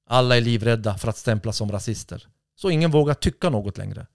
Alla 0.07 0.37
är 0.37 0.41
livrädda 0.41 0.99
för 0.99 1.09
att 1.09 1.17
stämplas 1.17 1.57
som 1.57 1.73
rasister. 1.73 2.29
Så 2.55 2.71
ingen 2.71 2.91
vågar 2.91 3.15
tycka 3.15 3.51
något 3.51 3.79
längre. 3.79 4.07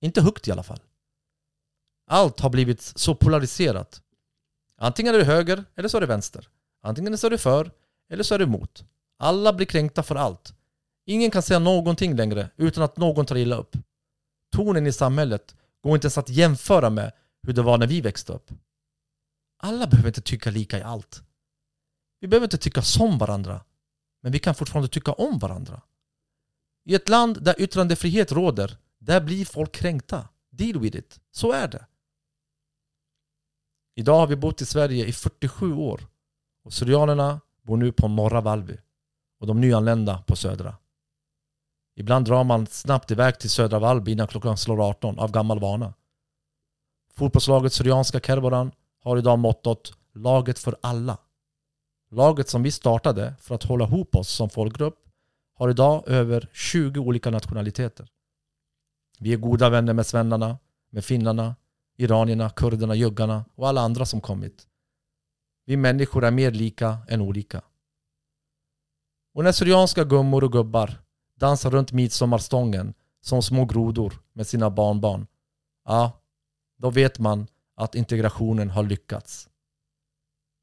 Inte 0.00 0.22
högt 0.22 0.48
i 0.48 0.52
alla 0.52 0.62
fall. 0.62 0.80
Allt 2.06 2.40
har 2.40 2.50
blivit 2.50 2.82
så 2.82 3.14
polariserat. 3.14 4.02
Antingen 4.76 5.14
är 5.14 5.18
du 5.18 5.24
höger 5.24 5.64
eller 5.76 5.88
så 5.88 5.96
är 5.96 6.00
du 6.00 6.06
vänster. 6.06 6.48
Antingen 6.82 7.18
så 7.18 7.26
är 7.26 7.30
du 7.30 7.38
för 7.38 7.70
eller 8.10 8.22
så 8.22 8.34
är 8.34 8.38
du 8.38 8.44
emot. 8.44 8.84
Alla 9.18 9.52
blir 9.52 9.66
kränkta 9.66 10.02
för 10.02 10.16
allt. 10.16 10.54
Ingen 11.06 11.30
kan 11.30 11.42
säga 11.42 11.58
någonting 11.58 12.16
längre 12.16 12.50
utan 12.56 12.84
att 12.84 12.96
någon 12.96 13.26
tar 13.26 13.36
illa 13.36 13.56
upp. 13.56 13.76
Tonen 14.52 14.86
i 14.86 14.92
samhället 14.92 15.56
går 15.80 15.94
inte 15.94 16.04
ens 16.04 16.18
att 16.18 16.28
jämföra 16.28 16.90
med 16.90 17.12
hur 17.42 17.52
det 17.52 17.62
var 17.62 17.78
när 17.78 17.86
vi 17.86 18.00
växte 18.00 18.32
upp. 18.32 18.50
Alla 19.58 19.86
behöver 19.86 20.08
inte 20.08 20.20
tycka 20.20 20.50
lika 20.50 20.78
i 20.78 20.82
allt. 20.82 21.22
Vi 22.20 22.28
behöver 22.28 22.46
inte 22.46 22.58
tycka 22.58 22.82
som 22.82 23.18
varandra. 23.18 23.60
Men 24.20 24.32
vi 24.32 24.38
kan 24.38 24.54
fortfarande 24.54 24.88
tycka 24.88 25.12
om 25.12 25.38
varandra. 25.38 25.80
I 26.84 26.94
ett 26.94 27.08
land 27.08 27.42
där 27.42 27.60
yttrandefrihet 27.60 28.32
råder, 28.32 28.78
där 28.98 29.20
blir 29.20 29.44
folk 29.44 29.72
kränkta. 29.72 30.28
Deal 30.50 30.78
with 30.80 30.96
it. 30.96 31.20
Så 31.30 31.52
är 31.52 31.68
det. 31.68 31.86
Idag 33.94 34.18
har 34.18 34.26
vi 34.26 34.36
bott 34.36 34.62
i 34.62 34.66
Sverige 34.66 35.06
i 35.06 35.12
47 35.12 35.74
år. 35.74 36.00
Och 36.64 36.72
Syrianerna 36.72 37.40
bor 37.62 37.76
nu 37.76 37.92
på 37.92 38.08
norra 38.08 38.40
Valby. 38.40 38.76
Och 39.40 39.46
de 39.46 39.60
nyanlända 39.60 40.22
på 40.26 40.36
södra. 40.36 40.76
Ibland 41.96 42.26
drar 42.26 42.44
man 42.44 42.66
snabbt 42.66 43.10
iväg 43.10 43.38
till 43.38 43.50
södra 43.50 43.78
Valby 43.78 44.12
innan 44.12 44.26
klockan 44.26 44.56
slår 44.56 44.88
18 44.88 45.18
av 45.18 45.32
gammal 45.32 45.60
vana. 45.60 45.94
Fotbollslaget 47.14 47.72
Syrianska 47.72 48.20
Kerboran 48.20 48.72
har 49.02 49.18
idag 49.18 49.38
mottot 49.38 49.92
Laget 50.14 50.58
för 50.58 50.76
alla. 50.80 51.18
Laget 52.10 52.48
som 52.48 52.62
vi 52.62 52.70
startade 52.70 53.34
för 53.40 53.54
att 53.54 53.64
hålla 53.64 53.84
ihop 53.84 54.16
oss 54.16 54.28
som 54.28 54.50
folkgrupp 54.50 55.04
har 55.54 55.70
idag 55.70 56.08
över 56.08 56.48
20 56.52 57.00
olika 57.00 57.30
nationaliteter. 57.30 58.08
Vi 59.18 59.32
är 59.32 59.36
goda 59.36 59.70
vänner 59.70 59.92
med 59.92 60.06
svennarna, 60.06 60.58
med 60.90 61.04
finnarna, 61.04 61.56
iranierna, 61.96 62.50
kurderna, 62.50 62.94
juggarna 62.94 63.44
och 63.54 63.68
alla 63.68 63.80
andra 63.80 64.06
som 64.06 64.20
kommit. 64.20 64.66
Vi 65.64 65.76
människor 65.76 66.24
är 66.24 66.30
mer 66.30 66.50
lika 66.50 66.98
än 67.08 67.20
olika. 67.20 67.62
Och 69.34 69.44
när 69.44 69.52
syrianska 69.52 70.04
gummor 70.04 70.44
och 70.44 70.52
gubbar 70.52 71.00
dansar 71.34 71.70
runt 71.70 71.92
midsommarstången 71.92 72.94
som 73.20 73.42
små 73.42 73.64
grodor 73.64 74.22
med 74.32 74.46
sina 74.46 74.70
barnbarn, 74.70 75.26
ja, 75.84 76.20
då 76.76 76.90
vet 76.90 77.18
man 77.18 77.46
att 77.74 77.94
integrationen 77.94 78.70
har 78.70 78.82
lyckats. 78.82 79.48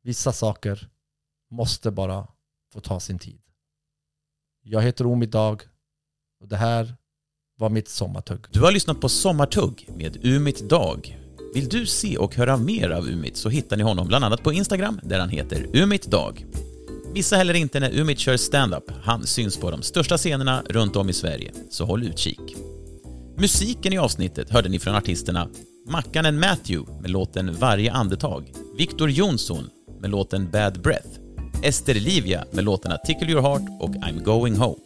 Vissa 0.04 0.32
saker 0.32 0.90
måste 1.56 1.92
bara 1.92 2.28
få 2.74 2.80
ta 2.80 3.00
sin 3.00 3.20
tid. 3.20 3.42
Jag 4.64 4.82
heter 4.82 5.06
Omid 5.06 5.30
Dag 5.30 5.62
och 6.42 6.48
det 6.48 6.58
här 6.58 6.96
var 7.58 7.70
mitt 7.70 7.90
sommartugg. 7.90 8.46
Du 8.52 8.60
har 8.60 8.72
lyssnat 8.72 9.02
på 9.02 9.10
Sommartugg 9.10 9.90
med 9.98 10.26
Umit 10.26 10.70
Dag. 10.70 11.20
Vill 11.54 11.70
du 11.70 11.86
se 11.86 12.18
och 12.18 12.36
höra 12.36 12.58
mer 12.58 12.90
av 12.90 13.08
Umit 13.08 13.38
så 13.38 13.50
hittar 13.50 13.78
ni 13.78 13.84
honom 13.84 14.08
bland 14.08 14.26
annat 14.26 14.44
på 14.44 14.54
Instagram 14.54 15.00
där 15.04 15.20
han 15.20 15.30
heter 15.30 15.68
Umit 15.74 16.06
Dag. 16.06 16.46
Missa 17.14 17.36
heller 17.36 17.54
inte 17.54 17.80
när 17.80 17.92
Umit 17.92 18.20
kör 18.20 18.38
stand-up. 18.38 18.92
Han 19.04 19.28
syns 19.28 19.58
på 19.58 19.72
de 19.72 19.82
största 19.82 20.18
scenerna 20.18 20.64
runt 20.70 20.96
om 20.96 21.10
i 21.10 21.14
Sverige, 21.14 21.52
så 21.70 21.86
håll 21.86 22.04
utkik. 22.04 22.56
Musiken 23.38 23.94
i 23.94 23.98
avsnittet 23.98 24.50
hörde 24.50 24.70
ni 24.70 24.80
från 24.80 24.96
artisterna 24.96 25.50
Mackanen 25.90 26.40
Matthew 26.40 27.02
med 27.02 27.12
låten 27.12 27.54
Varje 27.54 27.92
andetag, 27.92 28.52
Victor 28.78 29.10
Jonsson 29.10 29.70
med 30.00 30.10
låten 30.10 30.52
Bad 30.52 30.82
Breath, 30.82 31.20
Ester 31.64 31.94
Livia 31.94 32.46
med 32.52 32.64
låtarna 32.64 32.98
Tickle 32.98 33.32
Your 33.32 33.42
Heart 33.42 33.62
och 33.80 33.90
I'm 33.90 34.24
Going 34.24 34.56
Home. 34.56 34.78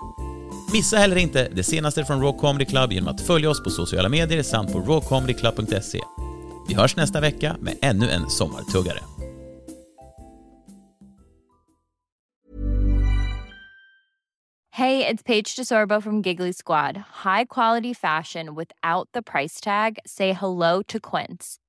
Missa 0.73 0.97
heller 0.97 1.15
inte 1.15 1.49
det 1.55 1.63
senaste 1.63 2.05
från 2.05 2.21
Raw 2.21 2.39
Comedy 2.39 2.65
Club 2.65 2.91
genom 2.91 3.15
att 3.15 3.21
följa 3.21 3.49
oss 3.49 3.63
på 3.63 3.69
sociala 3.69 4.09
medier 4.09 4.43
samt 4.43 4.73
på 4.73 4.79
rawcomedyclub.se. 4.79 6.01
Vi 6.67 6.75
hörs 6.75 6.95
nästa 6.95 7.21
vecka 7.21 7.55
med 7.59 7.75
ännu 7.81 8.09
en 8.09 8.29
sommartuggare. 8.29 8.99
Hej, 14.71 14.97
det 14.99 15.09
är 15.09 15.23
Paige 15.23 15.55
DeSorbo 15.57 16.01
från 16.01 16.21
Giggly 16.21 16.53
Squad. 16.53 16.97
High 17.23 17.45
quality 17.49 17.93
fashion 17.95 18.55
without 18.55 19.11
the 19.13 19.21
price 19.21 19.63
tag. 19.63 19.97
Say 20.05 20.33
hello 20.33 20.83
to 20.83 20.99
Quince. 20.99 21.68